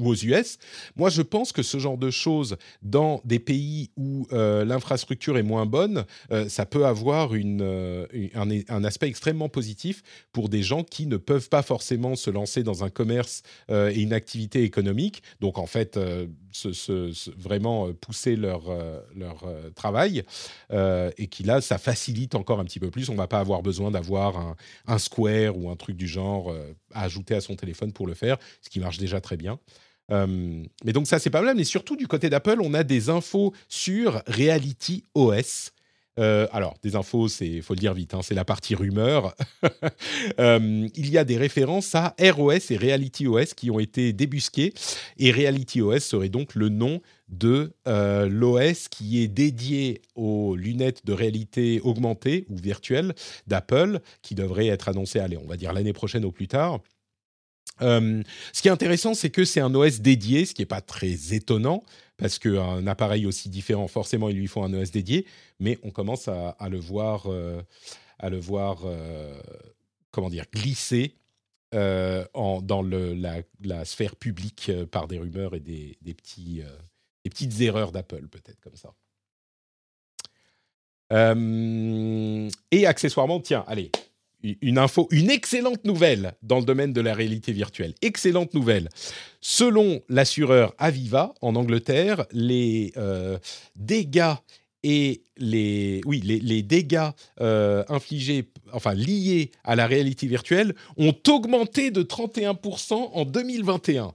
[0.00, 0.58] ou aux US.
[0.96, 5.42] Moi, je pense que ce genre de choses dans des pays où euh, l'infrastructure est
[5.42, 11.06] moins bonne, euh, ça peut avoir euh, un, aspect extrêmement positif pour des gens qui
[11.06, 15.22] ne peuvent pas forcément se lancer dans un commerce et une activité économique.
[15.40, 15.98] Donc, en fait,
[17.36, 18.62] vraiment pousser leur,
[19.14, 19.44] leur
[19.74, 20.22] travail
[20.72, 23.08] et qui là, ça facilite encore un petit peu plus.
[23.10, 26.54] On ne va pas avoir besoin d'avoir un, un, Square ou un truc du genre
[26.92, 29.58] à ajouter à son téléphone pour le faire, ce qui marche déjà très bien.
[30.10, 31.56] Euh, mais donc ça, c'est pas mal.
[31.56, 35.72] Mais surtout, du côté d'Apple, on a des infos sur Reality OS.
[36.18, 39.34] Euh, alors, des infos, c'est, faut le dire vite, hein, c'est la partie rumeur.
[40.38, 44.72] Euh, il y a des références à ROS et Reality OS qui ont été débusquées.
[45.18, 51.12] Et Reality OS serait donc le nom de l'OS qui est dédié aux lunettes de
[51.12, 53.14] réalité augmentée ou virtuelle
[53.46, 56.80] d'Apple, qui devrait être annoncé, allez, on va dire l'année prochaine au plus tard.
[57.82, 58.22] Euh,
[58.52, 61.34] ce qui est intéressant, c'est que c'est un OS dédié, ce qui n'est pas très
[61.34, 61.82] étonnant,
[62.16, 65.26] parce qu'un appareil aussi différent, forcément, il lui faut un OS dédié,
[65.58, 67.26] mais on commence à, le voir,
[68.18, 69.40] à le voir euh,
[70.10, 71.14] comment dire, glisser
[71.74, 76.62] euh, dans la, sphère publique par des rumeurs et des petits,
[77.24, 78.92] des petites erreurs d'Apple, peut-être comme ça.
[82.70, 83.90] et accessoirement, tiens, allez,
[84.42, 87.94] une info, une excellente nouvelle dans le domaine de la réalité virtuelle.
[88.02, 88.88] Excellente nouvelle.
[89.40, 93.38] Selon l'assureur Aviva en Angleterre, les euh,
[93.76, 94.34] dégâts
[94.82, 97.10] et les, oui, les, dégâts
[97.40, 104.14] euh, infligés, enfin liés à la réalité virtuelle, ont augmenté de 31% en 2021.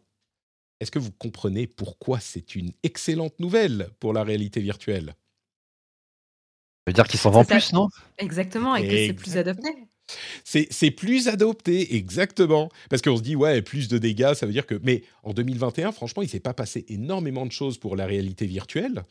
[0.80, 5.16] Est-ce que vous comprenez pourquoi c'est une excellente nouvelle pour la réalité virtuelle?
[6.86, 7.90] Ça veut dire qu'ils s'en vendent plus, non?
[8.18, 9.70] Exactement, et que c'est plus adapté.
[10.44, 12.70] C'est plus adopté, exactement.
[12.90, 14.80] Parce qu'on se dit, ouais, plus de dégâts, ça veut dire que.
[14.84, 19.04] Mais en 2021, franchement, il s'est pas passé énormément de choses pour la réalité virtuelle.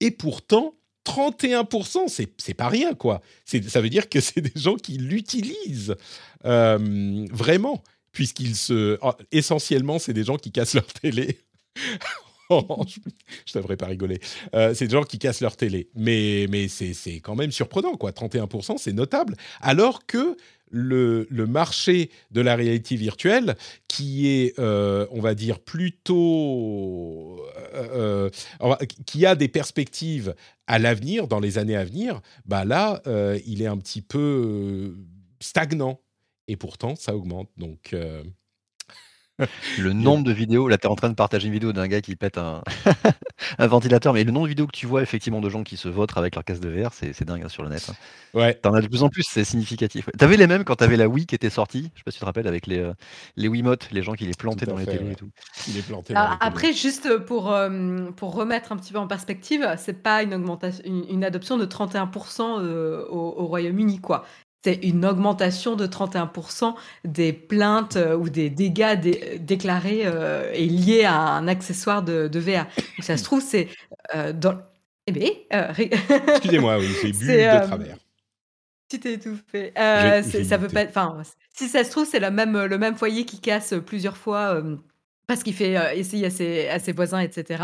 [0.00, 0.74] Et pourtant,
[1.06, 3.22] 31%, c'est pas rien, quoi.
[3.44, 5.96] Ça veut dire que c'est des gens qui l'utilisent
[6.44, 7.82] euh, vraiment,
[8.12, 8.98] puisqu'ils se.
[9.02, 11.38] Oh, essentiellement, c'est des gens qui cassent leur télé
[13.46, 14.20] je devrais pas rigoler.
[14.54, 15.88] Euh, c'est des gens qui cassent leur télé.
[15.94, 18.10] Mais, mais c'est quand même surprenant, quoi.
[18.10, 19.36] 31%, c'est notable.
[19.60, 20.36] Alors que
[20.72, 23.56] le, le, marché de la réalité virtuelle,
[23.88, 27.40] qui est, euh, on va dire, plutôt...
[27.74, 28.30] Euh,
[29.06, 30.34] qui a des perspectives
[30.66, 33.02] à l'avenir, dans les années à venir, bah là,
[33.46, 34.96] il est un petit peu
[35.40, 36.00] stagnant.
[36.46, 37.48] Et pourtant, ça augmente.
[37.56, 37.94] Donc
[39.78, 42.00] le nombre de vidéos, là tu es en train de partager une vidéo d'un gars
[42.00, 42.38] qui pète
[43.58, 45.88] un, ventilateur, mais le nombre de vidéos que tu vois effectivement de gens qui se
[45.88, 47.86] votent avec leur casque de VR, c'est dingue hein, sur le net.
[47.90, 47.94] Hein.
[48.34, 48.54] Ouais.
[48.54, 50.08] T'en as de plus en plus, c'est significatif.
[50.18, 52.20] T'avais les mêmes quand t'avais la Wii qui était sortie, je sais pas si tu
[52.20, 52.92] te rappelles, avec les, euh,
[53.36, 55.30] les Wiimotes, les gens qui les plantaient dans les télés et tout.
[55.74, 60.22] les plantaient après, juste pour, euh, pour remettre un petit peu en perspective, c'est pas
[60.22, 64.24] une augmentation, une, adoption de 31% euh, au, au Royaume-Uni, quoi
[64.62, 68.98] c'est une augmentation de 31% des plaintes euh, ou des dégâts
[69.38, 72.66] déclarés euh, et liés à un accessoire de, de VR.
[73.00, 73.68] ça se trouve, c'est
[74.14, 74.60] euh, dans.
[75.06, 77.96] Eh bien, Excusez-moi, oui, j'ai bu de travers.
[78.88, 79.72] Tu t'es étouffé.
[79.74, 80.84] ça veut pas.
[80.84, 81.22] Enfin,
[81.54, 84.62] si ça se trouve, c'est le même, le même foyer qui casse plusieurs fois
[85.30, 87.62] parce qu'il fait euh, essayer à ses, à ses, voisins, etc.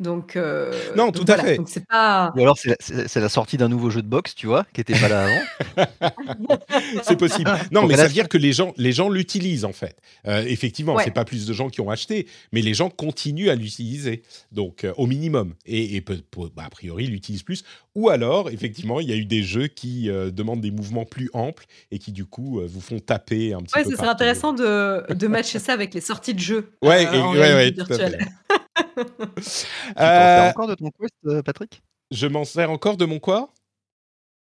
[0.00, 1.58] Donc, euh, non, tout à fait.
[1.66, 2.30] c'est pas...
[2.36, 4.98] Ou alors c'est la, la, sortie d'un nouveau jeu de boxe, tu vois, qui n'était
[5.00, 6.58] pas là avant.
[7.02, 7.50] c'est possible.
[7.72, 9.96] Non, mais ça veut dire que les gens, les gens l'utilisent en fait.
[10.26, 13.54] Euh, effectivement, c'est pas plus de gens qui ont acheté, mais les gens continuent à
[13.54, 15.54] l'utiliser, donc euh, au minimum.
[15.64, 17.64] Et, et bah, a priori, l'utilisent plus.
[17.96, 21.64] Ou alors, effectivement, il y a eu des jeux qui demandent des mouvements plus amples
[21.90, 23.90] et qui du coup vous font taper un petit ouais, peu.
[23.90, 26.72] Ouais, c'est intéressant de, de matcher ça avec les sorties de jeux.
[26.82, 28.18] Ouais, ouais, tout à fait.
[28.96, 31.82] tu euh, encore de ton Quest, euh, Patrick?
[32.10, 33.52] Je m'en sers encore de mon quoi?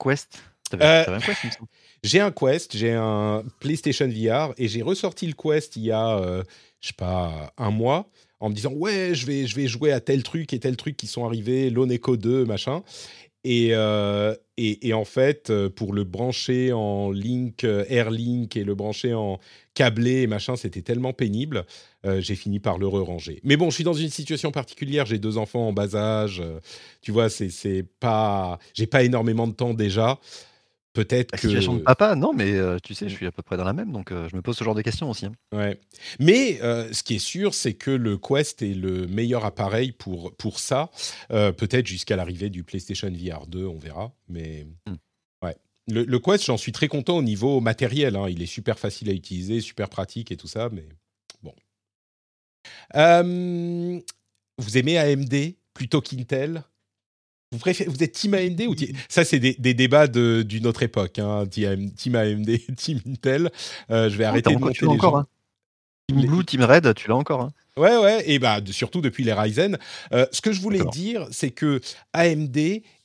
[0.03, 0.43] Quest?
[0.75, 1.59] Euh, un Quest,
[2.03, 6.17] J'ai un Quest, j'ai un PlayStation VR et j'ai ressorti le Quest il y a,
[6.17, 6.43] euh,
[6.81, 8.09] je sais pas, un mois
[8.41, 10.97] en me disant ouais, je vais, je vais jouer à tel truc et tel truc
[10.97, 12.83] qui sont arrivés, Loneco 2, machin.
[13.45, 13.73] Et,
[14.57, 19.41] et, et, en fait, pour le brancher en link, Airlink et le brancher en
[19.75, 21.65] câblé et machin, c'était tellement pénible.
[22.05, 23.41] j'ai fini par le re-ranger.
[23.43, 25.07] Mais bon, je suis dans une situation particulière.
[25.07, 26.41] J'ai deux enfants en bas âge.
[27.01, 30.21] tu vois, c'est pas, j'ai pas énormément de temps déjà.
[30.93, 33.65] Peut-être La situation de papa, non, mais tu sais, je suis à peu près dans
[33.65, 35.25] la même, donc je me pose ce genre de questions aussi.
[35.27, 35.33] Hein.
[35.53, 35.81] Ouais.
[36.21, 40.59] Mais ce qui est sûr, c'est que le Quest est le meilleur appareil pour, pour
[40.59, 40.91] ça.
[41.29, 44.13] Peut-être jusqu'à l'arrivée du PlayStation VR 2, on verra.
[44.29, 44.93] Mais mmh.
[45.45, 45.57] ouais.
[45.89, 48.15] Le, Quest, j'en suis très content au niveau matériel.
[48.17, 48.29] Hein.
[48.29, 50.85] Il est super facile à utiliser, super pratique et tout ça, mais
[51.43, 51.55] bon.
[54.59, 56.65] vous aimez AMD plutôt qu'Intel?
[57.53, 58.75] Vous, préférez, vous êtes Team AMD ou
[59.09, 63.51] ça c'est des, débats d'une autre époque, hein, Team AMD, Team Intel.
[63.91, 65.27] Euh, je vais arrêter de monter les encore, hein.
[66.09, 67.43] Team Blue, Team Red, tu l'as encore.
[67.43, 67.53] Hein.
[67.77, 69.79] Ouais, ouais, et bah surtout depuis les Ryzen.
[70.13, 71.81] Euh, ce que je voulais dire, c'est que
[72.13, 72.59] AMD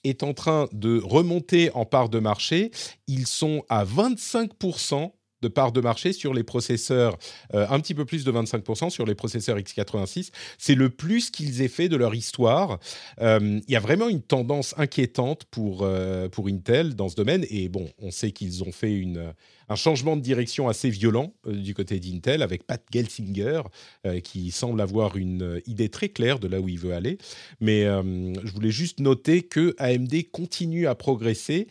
[0.03, 2.71] est en train de remonter en part de marché.
[3.07, 7.17] Ils sont à 25% de part de marché sur les processeurs,
[7.53, 10.31] euh, un petit peu plus de 25% sur les processeurs x86.
[10.57, 12.79] C'est le plus qu'ils aient fait de leur histoire.
[13.21, 17.45] Euh, il y a vraiment une tendance inquiétante pour, euh, pour Intel dans ce domaine.
[17.49, 19.33] Et bon, on sait qu'ils ont fait une
[19.69, 23.61] un changement de direction assez violent euh, du côté d'Intel avec Pat Gelsinger
[24.05, 27.17] euh, qui semble avoir une euh, idée très claire de là où il veut aller.
[27.59, 31.67] Mais je voulais juste noter que AMD continue à progresser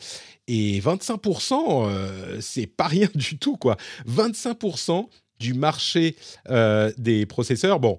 [0.47, 3.76] et 25%, c'est pas rien du tout quoi.
[4.09, 6.16] 25% du marché
[6.99, 7.80] des processeurs.
[7.80, 7.99] Bon,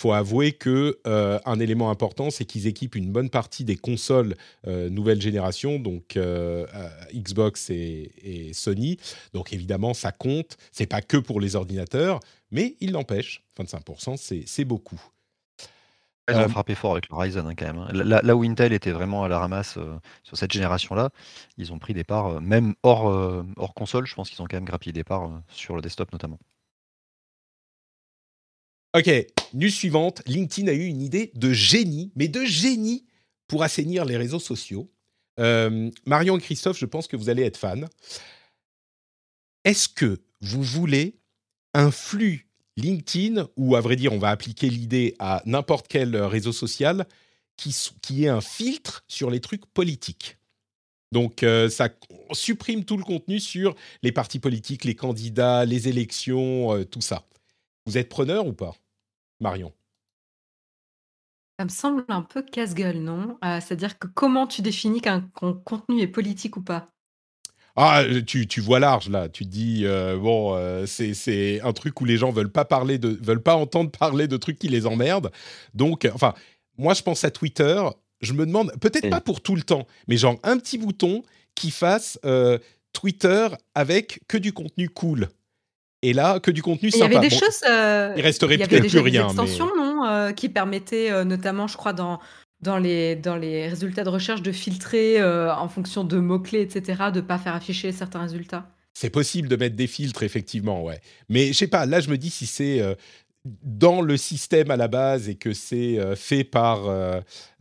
[0.00, 4.34] faut avouer que euh, un élément important, c'est qu'ils équipent une bonne partie des consoles
[4.66, 6.66] euh, nouvelle génération, donc euh,
[7.14, 8.98] Xbox et, Sony.
[9.32, 10.56] Donc évidemment, ça compte.
[10.72, 12.20] C'est pas que pour les ordinateurs,
[12.50, 15.00] mais il n'empêche, 25%, c'est beaucoup.
[16.30, 17.78] Ils ont frappé fort avec le Ryzen hein, quand même.
[17.78, 17.88] Hein.
[17.92, 19.78] Là, où Intel était vraiment à la ramasse
[20.22, 21.10] sur cette génération-là,
[21.58, 24.64] ils ont pris des parts, même hors, hors console, je pense qu'ils ont quand même
[24.64, 26.38] grappillé des parts sur le desktop notamment.
[28.96, 29.10] Ok,
[29.54, 30.22] news suivante.
[30.26, 33.04] LinkedIn a eu une idée de génie, mais de génie
[33.48, 34.88] pour assainir les réseaux sociaux.
[35.40, 37.88] Euh, Marion et Christophe, je pense que vous allez être fans.
[39.64, 41.18] Est-ce que vous voulez
[41.72, 46.52] un flux LinkedIn, ou à vrai dire, on va appliquer l'idée à n'importe quel réseau
[46.52, 47.06] social,
[47.56, 50.38] qui, est un filtre sur les trucs politiques?
[51.10, 51.88] Donc euh, ça
[52.32, 57.26] supprime tout le contenu sur les partis politiques, les candidats, les élections, euh, tout ça.
[57.86, 58.74] Vous êtes preneur ou pas?
[59.40, 59.72] Marion
[61.58, 63.38] Ça me semble un peu casse-gueule, non?
[63.44, 65.28] Euh, c'est-à-dire que comment tu définis qu'un
[65.64, 66.88] contenu est politique ou pas?
[67.76, 69.28] Ah, tu, tu, vois large là.
[69.28, 69.84] Tu te dis
[70.20, 70.56] bon,
[70.86, 74.36] c'est un truc où les gens veulent pas parler de, veulent pas entendre parler de
[74.36, 75.32] trucs qui les emmerdent.
[75.74, 76.34] Donc, enfin,
[76.78, 77.82] moi je pense à Twitter.
[78.20, 81.24] Je me demande, peut-être pas pour tout le temps, mais genre un petit bouton
[81.56, 82.16] qui fasse
[82.92, 85.28] Twitter avec que du contenu cool.
[86.06, 87.06] Et là, que du contenu sympa.
[87.06, 87.60] Il y avait des choses.
[87.64, 89.26] il resterait peut-être plus rien.
[89.26, 92.20] Des extensions, non, qui permettaient notamment, je crois, dans
[92.64, 97.04] dans les, dans les résultats de recherche de filtrer euh, en fonction de mots-clés, etc.,
[97.12, 101.00] de ne pas faire afficher certains résultats C'est possible de mettre des filtres, effectivement, ouais.
[101.28, 102.94] Mais je sais pas, là, je me dis si c'est euh,
[103.44, 106.84] dans le système à la base et que c'est euh, fait par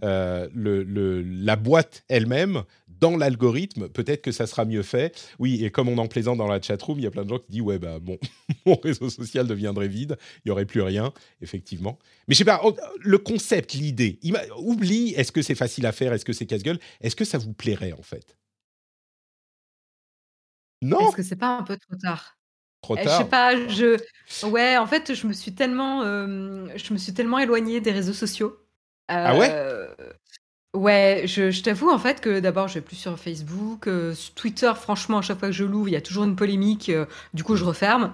[0.01, 2.63] le, la boîte elle-même,
[3.03, 5.13] dans l'algorithme, peut-être que ça sera mieux fait.
[5.37, 7.37] Oui, et comme on en plaisante dans la chatroom, il y a plein de gens
[7.37, 8.17] qui disent ouais bah bon,
[8.65, 11.99] mon réseau social deviendrait vide, il y aurait plus rien, effectivement.
[12.29, 12.61] Mais je sais pas,
[13.01, 14.19] le concept, l'idée,
[14.57, 17.51] oublie, est-ce que c'est facile à faire, est-ce que c'est casse-gueule, est-ce que ça vous
[17.51, 18.37] plairait en fait?
[20.81, 20.99] Non.
[21.01, 22.37] Est-ce que c'est pas un peu trop tard?
[22.81, 23.05] Trop tard.
[23.05, 27.13] Je sais pas, je ouais, en fait, je me suis tellement, euh, je me suis
[27.13, 28.57] tellement éloignée des réseaux sociaux.
[29.09, 29.49] ah ouais?
[29.51, 29.93] Euh,
[30.75, 35.19] Ouais, je, t'avoue en fait que d'abord je vais plus sur Facebook, euh, Twitter franchement
[35.19, 37.05] à chaque fois que je l'ouvre il y a toujours une polémique, euh,
[37.35, 38.11] du coup je referme.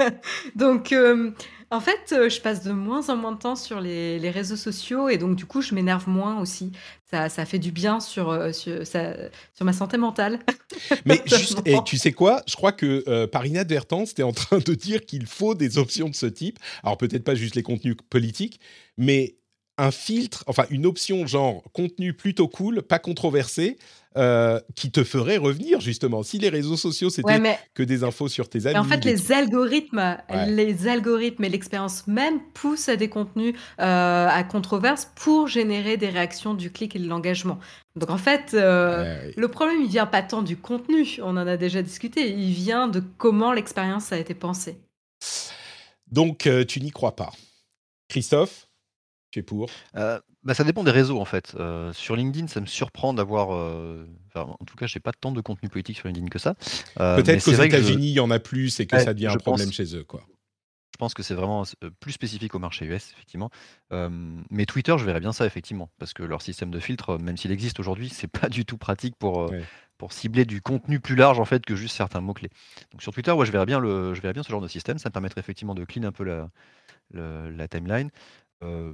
[0.56, 1.32] donc euh,
[1.70, 5.18] en fait je passe de moins en moins de temps sur les, réseaux sociaux et
[5.18, 6.72] donc du coup je m'énerve moins aussi.
[7.10, 10.38] Ça, ça fait du bien sur, sur, sur ma santé mentale.
[11.04, 12.40] Mais juste, et tu sais quoi?
[12.48, 16.08] Je crois que par inadvertance, tu es en train de dire qu'il faut des options
[16.08, 16.58] de ce type.
[16.82, 18.60] Alors peut-être pas juste les contenus politiques,
[18.96, 19.36] mais
[19.78, 23.78] un filtre, enfin une option genre contenu plutôt cool, pas controversé,
[24.18, 26.22] euh, qui te ferait revenir justement.
[26.22, 27.40] Si les réseaux sociaux c'était
[27.72, 28.76] que des infos sur tes amis.
[28.76, 30.18] en fait, les algorithmes,
[30.48, 36.10] les algorithmes et l'expérience même poussent à des contenus euh, à controverse pour générer des
[36.10, 37.58] réactions du clic et de l'engagement.
[37.96, 41.56] Donc en fait, euh, le problème il vient pas tant du contenu, on en a
[41.56, 44.76] déjà discuté, il vient de comment l'expérience a été pensée.
[46.10, 47.32] Donc tu n'y crois pas,
[48.08, 48.66] Christophe
[49.32, 49.68] tu es pour?
[49.94, 51.56] Bah, Ça dépend des réseaux en fait.
[51.92, 53.50] sur LinkedIn, ça me surprend d'avoir.
[54.36, 56.54] en tout cas, j'ai pas tant de contenu politique sur LinkedIn que ça.
[56.96, 59.96] Peut-être qu'aux États-Unis, il y en a plus et que ça devient un problème chez
[59.96, 60.04] eux.
[60.04, 60.22] Quoi.
[60.92, 61.64] Je pense que c'est vraiment
[62.00, 63.50] plus spécifique au marché US, effectivement.
[63.90, 67.50] mais Twitter, je verrais bien ça, effectivement, parce que leur système de filtre, même s'il
[67.50, 69.50] existe aujourd'hui, c'est pas du tout pratique pour,
[69.98, 72.50] pour cibler du contenu plus large en fait que juste certains mots-clés.
[72.90, 74.98] Donc sur Twitter, ouais, je verrais bien le, je verrais bien ce genre de système.
[74.98, 76.48] Ça me permettrait effectivement de clean un peu la,
[77.14, 78.10] la timeline.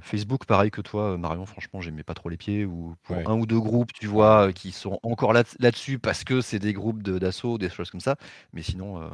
[0.01, 2.65] Facebook, pareil que toi, Marion, franchement, j'aimais pas trop les pieds.
[2.65, 6.41] Ou pour un ou deux groupes, tu vois, qui sont encore là, là-dessus parce que
[6.41, 8.15] c'est des groupes d'assaut, des choses comme ça.
[8.53, 9.09] Mais sinon,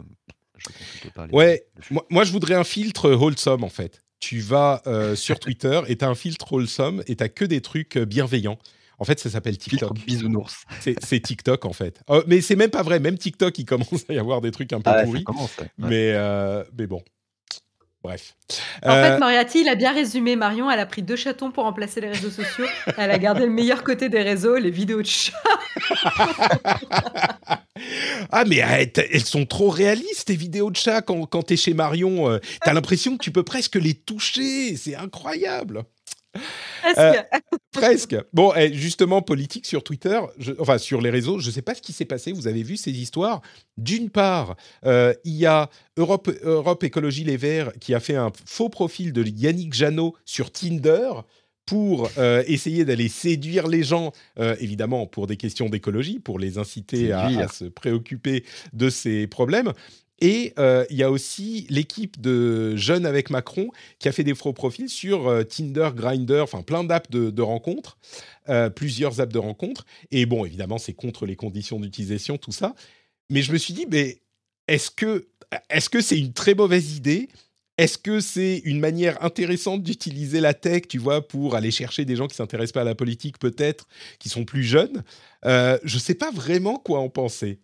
[0.58, 0.70] je
[1.06, 1.28] ne pas.
[1.28, 1.66] Les, ouais,
[2.10, 4.04] moi, je voudrais un filtre wholesome en fait.
[4.20, 4.82] Tu vas
[5.16, 8.58] sur Twitter et tu as un filtre wholesome et tu que des trucs bienveillants.
[8.98, 9.94] En fait, ça s'appelle TikTok.
[10.06, 10.64] bisounours.
[10.80, 12.02] C'est TikTok en fait.
[12.08, 13.00] Oh, mais c'est même pas vrai.
[13.00, 15.26] Même TikTok, il commence à y avoir des trucs un peu ah pourris.
[15.78, 16.14] mais,
[16.78, 17.04] mais bon,
[18.06, 18.36] Bref.
[18.84, 20.36] En fait, euh, Mariati, il a bien résumé.
[20.36, 22.66] Marion, elle a pris deux chatons pour remplacer les réseaux sociaux.
[22.98, 25.34] Elle a gardé le meilleur côté des réseaux, les vidéos de chat.
[28.32, 32.30] ah, mais elles sont trop réalistes, tes vidéos de chat, quand, quand es chez Marion.
[32.30, 34.78] Euh, tu as l'impression que tu peux presque les toucher.
[34.78, 35.84] C'est incroyable.
[36.82, 37.00] Presque.
[37.00, 37.14] Euh,
[37.72, 38.16] presque.
[38.34, 40.20] Bon, justement, politique sur Twitter,
[40.60, 42.32] enfin sur les réseaux, je ne sais pas ce qui s'est passé.
[42.32, 43.42] Vous avez vu ces histoires?
[43.78, 44.56] D'une part,
[44.86, 49.14] euh, il y a Europe, Europe Écologie Les Verts qui a fait un faux profil
[49.14, 51.12] de Yannick Janot sur Tinder
[51.66, 54.12] pour euh, essayer d'aller séduire les gens,
[54.60, 59.74] évidemment pour des questions d'écologie, pour les inciter à, se préoccuper de ces problèmes.
[60.20, 64.34] Et euh, il y a aussi l'équipe de Jeunes avec Macron qui a fait des
[64.34, 67.98] faux profils sur euh, Tinder, Grinder, enfin plein d'apps de, rencontres,
[68.48, 69.86] euh, plusieurs apps de rencontres.
[70.12, 72.76] Et bon, évidemment, c'est contre les conditions d'utilisation, tout ça.
[73.30, 74.22] Mais je me suis dit, mais
[74.68, 75.28] est-ce que
[75.70, 77.30] est-ce que c'est une très mauvaise idée
[77.78, 82.16] est-ce que c'est une manière intéressante d'utiliser la tech, tu vois, pour aller chercher des
[82.16, 83.88] gens qui s'intéressent pas à la politique, peut-être,
[84.20, 85.04] qui sont plus jeunes?
[85.46, 87.60] Euh, Je ne sais pas vraiment quoi en penser.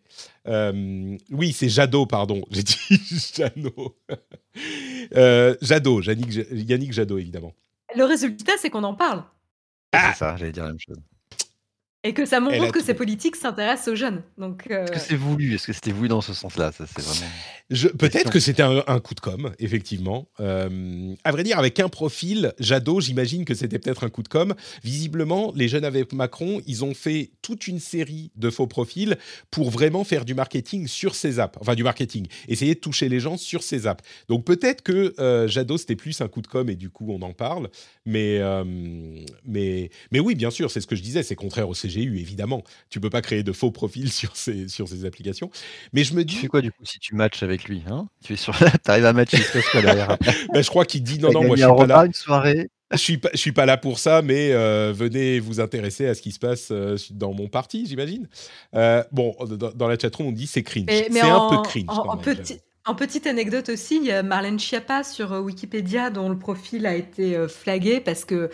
[0.48, 2.44] Euh, oui, c'est Jadot, pardon.
[2.52, 2.78] J'ai dit
[3.36, 3.96] Jadot.
[5.16, 7.54] euh, Jadot, Yannick, Yannick Jadot, évidemment.
[7.96, 9.24] Le résultat, c'est qu'on en parle.
[9.94, 10.98] Ah c'est ça, j'allais dire la même chose.
[12.04, 14.24] Et que ça montre que ces politiques s'intéressent aux jeunes.
[14.40, 15.54] Donc, Est-ce que c'est voulu?
[15.54, 16.72] Est-ce que c'était voulu dans ce sens-là?
[16.72, 17.32] Ça, c'est vraiment.
[17.98, 20.28] Peut-être que c'était un, coup de com, effectivement.
[20.40, 24.28] Euh, à vrai dire, avec un profil, Jadot, j'imagine que c'était peut-être un coup de
[24.28, 24.56] com.
[24.84, 29.16] Visiblement, les jeunes avec Macron, ils ont fait toute une série de faux profils
[29.52, 31.58] pour vraiment faire du marketing sur ces apps.
[31.62, 32.28] Enfin, du marketing.
[32.50, 34.04] Essayer de toucher les gens sur ces apps.
[34.28, 37.22] Donc peut-être que euh, Jadot, c'était plus un coup de com et du coup, on
[37.22, 37.70] en parle.
[38.06, 38.66] Mais, euh,
[39.46, 42.20] mais, mais oui, bien sûr, c'est ce que je disais, c'est contraire au CGI CGU,
[42.20, 42.64] évidemment.
[42.90, 45.50] Tu peux pas créer de faux profils sur ces, sur ces applications.
[45.94, 46.36] Mais je me dis.
[46.36, 48.08] Tu fais quoi du coup si tu matches avec lui hein?
[48.24, 49.38] Tu es sur arrives à matcher,
[49.72, 50.18] quoi derrière
[50.54, 52.06] ben, Je crois qu'il dit non, non, moi je suis pas là.
[52.06, 52.70] une soirée.
[52.92, 56.16] Je suis pas, je suis pas là pour ça, mais euh, venez vous intéresser à
[56.16, 58.28] ce qui se passe euh, dans mon parti, j'imagine.
[58.76, 59.34] Euh, bon,
[59.76, 60.88] dans, la chatroom, on dit c'est cringe.
[60.90, 61.86] C'est un peu cringe.
[61.88, 66.38] En, petit, en, petite anecdote aussi, il y a Marlène Schiappa sur Wikipédia dont le
[66.38, 68.50] profil a été flagué parce que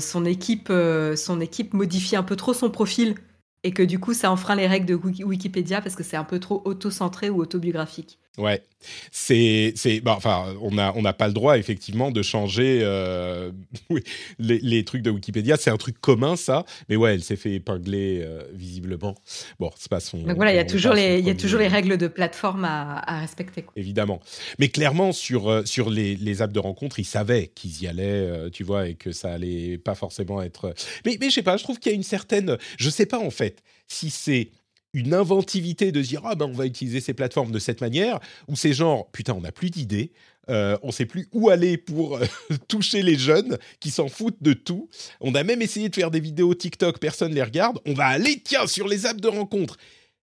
[0.00, 0.72] son équipe,
[1.16, 3.14] son équipe modifie un peu trop son profil
[3.62, 6.38] et que du coup ça enfreint les règles de Wikipédia parce que c'est un peu
[6.40, 8.18] trop auto-centré ou autobiographique.
[8.40, 8.62] Ouais,
[9.10, 13.52] c'est, c'est, bah, enfin, on n'a on pas le droit effectivement de changer euh,
[14.38, 15.56] les, trucs de Wikipédia.
[15.58, 19.14] C'est un truc commun ça, mais ouais, elle s'est fait épingler euh, visiblement.
[19.58, 20.18] Bon, c'est pas son.
[20.22, 22.64] Donc voilà, il y a toujours les, il y a toujours les règles de plateforme
[22.64, 23.66] à, respecter.
[23.76, 24.20] Évidemment,
[24.58, 28.50] mais clairement sur euh, sur les, les apps de rencontre, ils savaient qu'ils y allaient,
[28.50, 30.74] tu vois, et que ça allait pas forcément être.
[31.04, 33.18] Mais mais je sais pas, je trouve qu'il y a une certaine, je sais pas
[33.18, 34.50] en fait si c'est
[34.92, 38.18] une inventivité de dire ah ben on va utiliser ces plateformes de cette manière
[38.48, 40.12] ou c'est genre putain on n'a plus d'idées
[40.50, 42.24] euh, on sait plus où aller pour euh,
[42.68, 44.88] toucher les jeunes qui s'en foutent de tout.
[45.20, 47.78] On a même essayé de faire des vidéos TikTok personne les regarde.
[47.86, 49.76] On va aller tiens sur les apps de rencontre.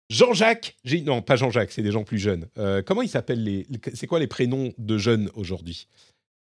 [0.09, 2.47] Jean-Jacques non pas Jean-Jacques c'est des gens plus jeunes.
[2.57, 5.87] Euh, comment ils s'appellent les c'est quoi les prénoms de jeunes aujourd'hui?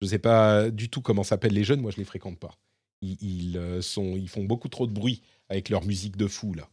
[0.01, 2.57] Je sais pas du tout comment s'appellent les jeunes moi je les fréquente pas.
[3.03, 6.69] Ils, ils sont ils font beaucoup trop de bruit avec leur musique de fou là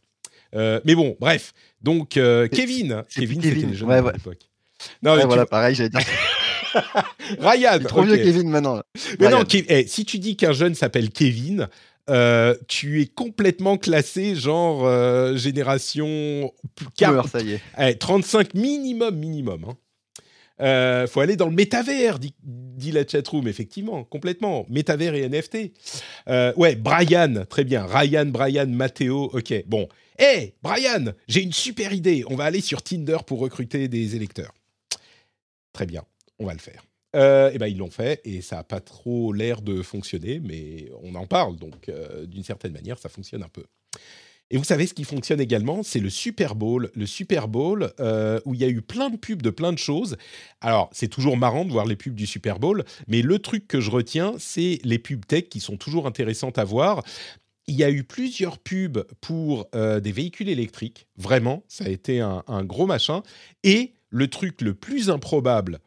[0.54, 1.52] euh, mais bon, bref.
[1.82, 3.02] Donc, euh, Kevin.
[3.14, 4.38] Kevin, c'était le jeune à l'époque.
[5.02, 6.00] Non, mais voilà, pareil, j'allais dire.
[7.40, 7.78] Ryan.
[7.80, 8.82] trop vieux Kevin maintenant.
[9.18, 11.68] Mais non, eh, si tu dis qu'un jeune s'appelle Kevin,
[12.10, 14.86] euh, tu es complètement classé genre
[15.36, 16.52] génération
[16.98, 17.94] 40, ça y est.
[17.94, 19.64] 35 eh, minimum, minimum.
[19.68, 19.76] Hein.
[20.60, 24.66] Euh, faut aller dans le métavers, dit, dit, la chatroom, effectivement, complètement.
[24.68, 25.72] Métavers et NFT.
[26.28, 27.84] Euh, ouais, Brian, très bien.
[27.84, 29.64] Ryan, Brian, Matteo, ok.
[29.66, 29.88] Bon.
[30.18, 32.24] Hey, Brian, j'ai une super idée.
[32.28, 34.54] On va aller sur Tinder pour recruter des électeurs.
[35.74, 36.04] Très bien,
[36.38, 36.82] on va le faire.
[37.14, 40.40] Euh, et eh ben ils l'ont fait et ça n'a pas trop l'air de fonctionner,
[40.40, 43.64] mais on en parle, donc euh, d'une certaine manière, ça fonctionne un peu.
[44.50, 46.90] Et vous savez ce qui fonctionne également, c'est le Super Bowl.
[46.94, 49.78] Le Super Bowl euh, où il y a eu plein de pubs de plein de
[49.78, 50.16] choses.
[50.60, 53.80] Alors c'est toujours marrant de voir les pubs du Super Bowl, mais le truc que
[53.80, 57.02] je retiens, c'est les pubs tech qui sont toujours intéressantes à voir.
[57.68, 62.20] Il y a eu plusieurs pubs pour euh, des véhicules électriques, vraiment, ça a été
[62.20, 63.22] un, un gros machin.
[63.64, 65.80] Et le truc le plus improbable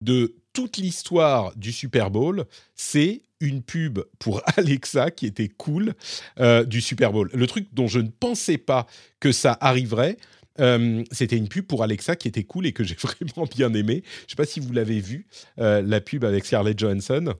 [0.00, 5.94] de toute l'histoire du Super Bowl, c'est une pub pour Alexa qui était cool
[6.40, 7.30] euh, du Super Bowl.
[7.34, 8.86] Le truc dont je ne pensais pas
[9.20, 10.16] que ça arriverait,
[10.60, 14.02] euh, c'était une pub pour Alexa qui était cool et que j'ai vraiment bien aimé.
[14.04, 15.26] Je ne sais pas si vous l'avez vu,
[15.58, 17.34] euh, la pub avec Scarlett Johansson.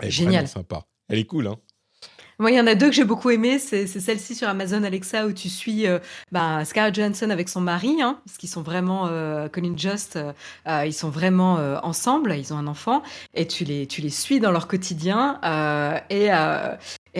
[0.00, 0.46] Elle est Génial.
[0.46, 0.86] sympa.
[1.08, 1.56] Elle est cool, hein
[2.38, 3.58] moi, il y en a deux que j'ai beaucoup aimé.
[3.58, 5.98] C'est celle-ci sur Amazon Alexa où tu suis euh,
[6.30, 10.32] bah, Scarlett Johansson avec son mari, hein, parce qu'ils sont vraiment, euh, Colin Just, euh,
[10.68, 13.02] euh, ils sont vraiment ensemble, ils ont un enfant,
[13.34, 15.40] et tu les, tu les suis dans leur quotidien.
[16.10, 16.78] et, et à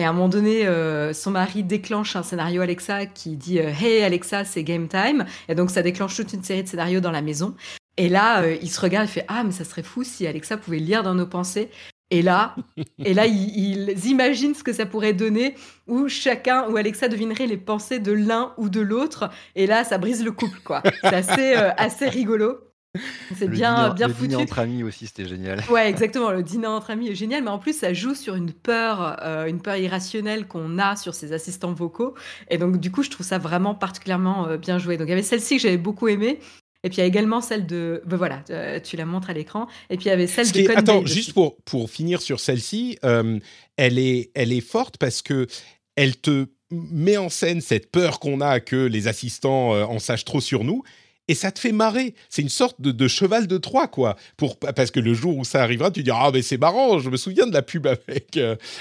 [0.09, 0.65] un moment donné,
[1.13, 5.25] son mari déclenche un scénario Alexa qui dit Hey Alexa, c'est game time.
[5.49, 7.55] Et donc, ça déclenche toute une série de scénarios dans la maison.
[7.97, 10.79] Et là, il se regarde et fait Ah, mais ça serait fou si Alexa pouvait
[10.79, 11.69] lire dans nos pensées.
[12.11, 12.55] Et là,
[12.97, 15.55] et là ils, imaginent ce que ça pourrait donner
[15.87, 19.29] où chacun, où Alexa devinerait les pensées de l'un ou de l'autre.
[19.55, 20.81] Et là, ça brise le couple, quoi.
[21.01, 22.59] C'est assez, euh, assez rigolo.
[23.35, 24.23] C'est bien, bien le foutu.
[24.23, 25.63] Le dîner entre amis aussi, c'était génial.
[25.69, 26.31] Ouais, exactement.
[26.31, 29.45] Le dîner entre amis est génial, mais en plus, ça joue sur une peur, euh,
[29.45, 32.15] une peur irrationnelle qu'on a sur ces assistants vocaux.
[32.49, 34.97] Et donc, du coup, je trouve ça vraiment particulièrement euh, bien joué.
[34.97, 36.39] Donc, il y avait celle-ci que j'avais beaucoup aimée.
[36.83, 38.01] Et puis il y a également celle de.
[38.05, 39.67] Ben voilà, euh, tu la montres à l'écran.
[39.89, 40.77] Et puis il y avait celle de.
[40.77, 43.39] attends, juste pour, pour finir sur celle-ci, euh,
[43.75, 45.47] elle, est, elle est forte parce que
[45.95, 50.25] elle te met en scène cette peur qu'on a que les assistants euh, en sachent
[50.25, 50.83] trop sur nous.
[51.27, 52.15] Et ça te fait marrer.
[52.29, 54.15] C'est une sorte de, cheval de Troie, quoi.
[54.35, 57.09] Pour, parce que le jour où ça arrivera, tu diras Ah, mais c'est marrant, je
[57.11, 58.39] me souviens de la pub avec,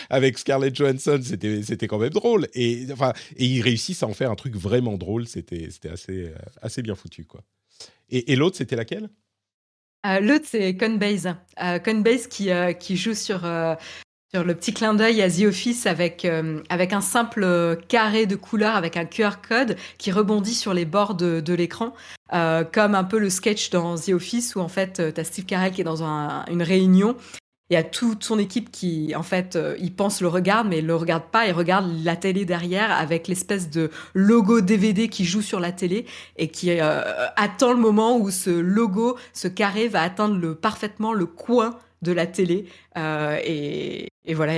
[0.08, 2.46] avec Scarlett Johansson, c'était, quand même drôle.
[2.54, 6.32] Et, enfin, et ils réussissent à en faire un truc vraiment drôle, c'était, c'était assez,
[6.62, 7.42] assez bien foutu, quoi.
[8.10, 9.10] Et, l'autre, c'était laquelle?
[10.06, 11.34] Euh, L'autre, c'est Conbase.
[11.62, 13.40] Euh, Conbase qui, euh, qui joue sur,
[14.32, 16.26] sur le petit clin d'œil à The Office avec,
[16.68, 21.14] avec un simple carré de couleur avec un QR code qui rebondit sur les bords
[21.14, 21.94] de, de l'écran,
[22.30, 25.72] comme un peu le sketch dans The Office où en fait, tu as Steve Carell
[25.72, 27.16] qui est dans une réunion
[27.70, 30.78] il y a toute son équipe qui, en fait, euh, il pense le regarde, mais
[30.78, 31.46] il le regarde pas.
[31.46, 36.06] Il regarde la télé derrière avec l'espèce de logo DVD qui joue sur la télé
[36.36, 37.02] et qui euh,
[37.36, 42.12] attend le moment où ce logo, ce carré va atteindre le, parfaitement le coin de
[42.12, 42.66] la télé.
[42.96, 44.54] Euh, et, voilà,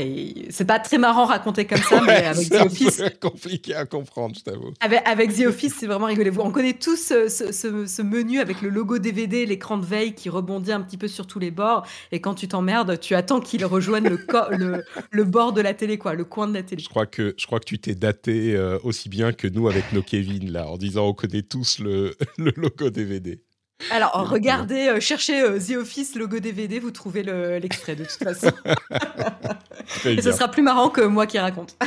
[0.49, 2.95] c'est pas très marrant raconté comme ça, mais avec The Office.
[2.97, 4.73] C'est compliqué à comprendre, je t'avoue.
[4.81, 6.33] Avec, avec, The Office, c'est vraiment rigolo.
[6.41, 10.81] On connaît tous ce, menu avec le logo DVD, l'écran de veille qui rebondit un
[10.81, 11.87] petit peu sur tous les bords.
[12.11, 16.15] Et quand tu t'emmerdes, tu attends qu'il rejoigne le, le, bord de la télé, quoi,
[16.15, 16.83] le coin de la télé.
[16.83, 19.93] Je crois que, je crois que tu t'es daté euh, aussi bien que nous avec
[19.93, 23.41] nos Kevin, là, en disant on connaît tous le, le logo DVD.
[23.91, 27.23] Alors, regardez, euh, cherchez euh, The Office logo DVD, vous trouvez
[27.61, 28.51] l'extrait de toute façon.
[30.05, 31.77] Et ce sera plus marrant que moi qui raconte.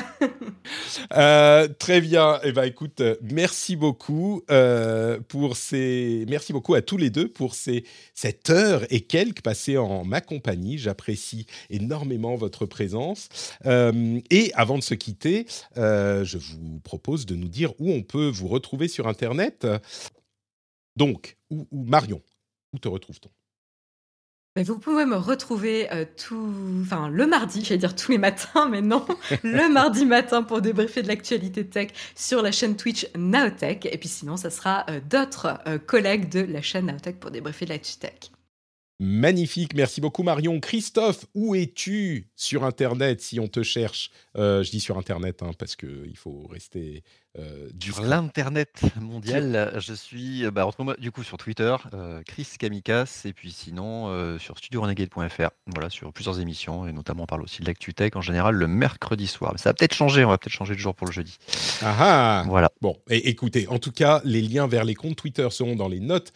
[1.11, 2.40] Euh, très bien.
[2.44, 4.41] Eh ben, écoute, merci beaucoup
[5.28, 7.84] pour ces, merci beaucoup à tous les deux pour ces
[8.14, 10.78] cette heure et quelques passées en ma compagnie.
[10.78, 13.28] J'apprécie énormément votre présence.
[13.65, 15.45] et avant de se quitter,
[15.76, 19.68] je vous propose de nous dire où on peut vous retrouver sur Internet.
[20.95, 22.22] Donc, où, Marion,
[22.74, 23.30] où te retrouve-t-on?
[24.56, 26.53] Vous pouvez me retrouver euh, tout,
[26.84, 29.03] enfin le mardi, j'allais dire tous les matins, mais non,
[29.44, 33.88] le mardi matin pour débriefer de l'actualité tech sur la chaîne Twitch Naotech.
[33.88, 37.65] Et puis sinon, ça sera euh, d'autres euh, collègues de la chaîne Naotech pour débriefer
[37.65, 38.32] de l'actualité tech.
[38.99, 40.60] Magnifique, merci beaucoup Marion.
[40.60, 44.11] Christophe, où es-tu sur Internet si on te cherche?
[44.36, 47.03] Je dis sur Internet hein, parce qu'il faut rester
[47.40, 53.24] euh, sur l'internet mondial, je suis bah, moi du coup sur Twitter, euh, Chris Kamikas,
[53.26, 55.50] et puis sinon euh, sur studiorenegade.fr.
[55.68, 58.68] Voilà, sur plusieurs émissions, et notamment on parle aussi de l'actu tech en général le
[58.68, 59.54] mercredi soir.
[59.58, 61.38] ça va peut-être changer, on va peut-être changer de jour pour le jeudi.
[61.82, 62.72] Ah, ah Voilà.
[62.82, 66.00] Bon, et écoutez, en tout cas, les liens vers les comptes Twitter seront dans les
[66.00, 66.34] notes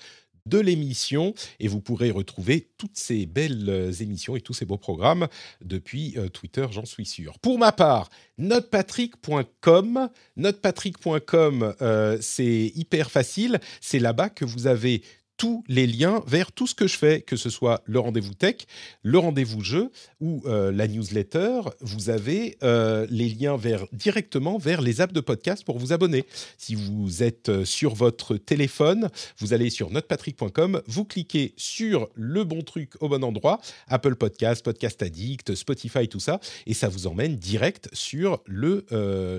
[0.48, 1.34] de l'émission.
[1.60, 5.28] Et vous pourrez retrouver toutes ces belles euh, émissions et tous ces beaux programmes
[5.62, 7.40] depuis euh, Twitter, j'en suis sûr.
[7.40, 15.02] Pour ma part, notepatrick.com, notepatrick.com, euh, c'est hyper facile, c'est là-bas que vous avez
[15.38, 18.56] tous les liens vers tout ce que je fais, que ce soit le rendez-vous tech,
[19.04, 21.62] le rendez-vous jeu ou euh, la newsletter.
[21.80, 26.26] Vous avez euh, les liens vers, directement vers les apps de podcast pour vous abonner.
[26.58, 32.44] Si vous êtes euh, sur votre téléphone, vous allez sur notepatrick.com, vous cliquez sur le
[32.44, 37.06] bon truc au bon endroit, Apple Podcast, Podcast Addict, Spotify, tout ça, et ça vous
[37.06, 38.86] emmène direct sur le,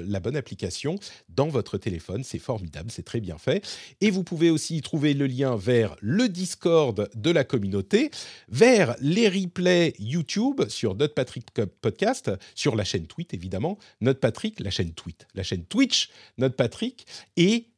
[0.06, 0.96] la bonne application
[1.28, 2.22] dans votre téléphone.
[2.22, 3.66] C'est formidable, c'est très bien fait.
[4.00, 8.10] Et vous pouvez aussi trouver le lien vers le Discord de la communauté,
[8.48, 11.46] vers les replays YouTube sur Notre Patrick
[11.80, 16.56] Podcast, sur la chaîne Tweet évidemment, Notre Patrick, la chaîne Tweet, la chaîne Twitch, Notre
[16.56, 17.06] Patrick,
[17.36, 17.68] et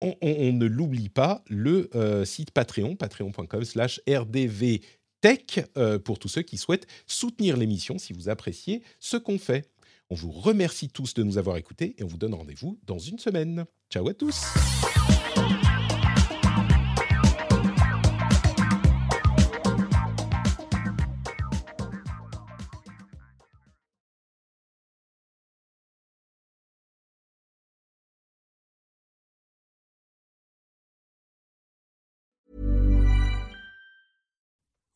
[0.00, 6.42] on, ne l'oublie pas, le euh, site Patreon, patreon.com slash rdvtech, euh, pour tous ceux
[6.42, 9.68] qui souhaitent soutenir l'émission si vous appréciez ce qu'on fait.
[10.08, 13.18] On vous remercie tous de nous avoir écoutés et on vous donne rendez-vous dans une
[13.18, 13.64] semaine.
[13.90, 14.42] Ciao à tous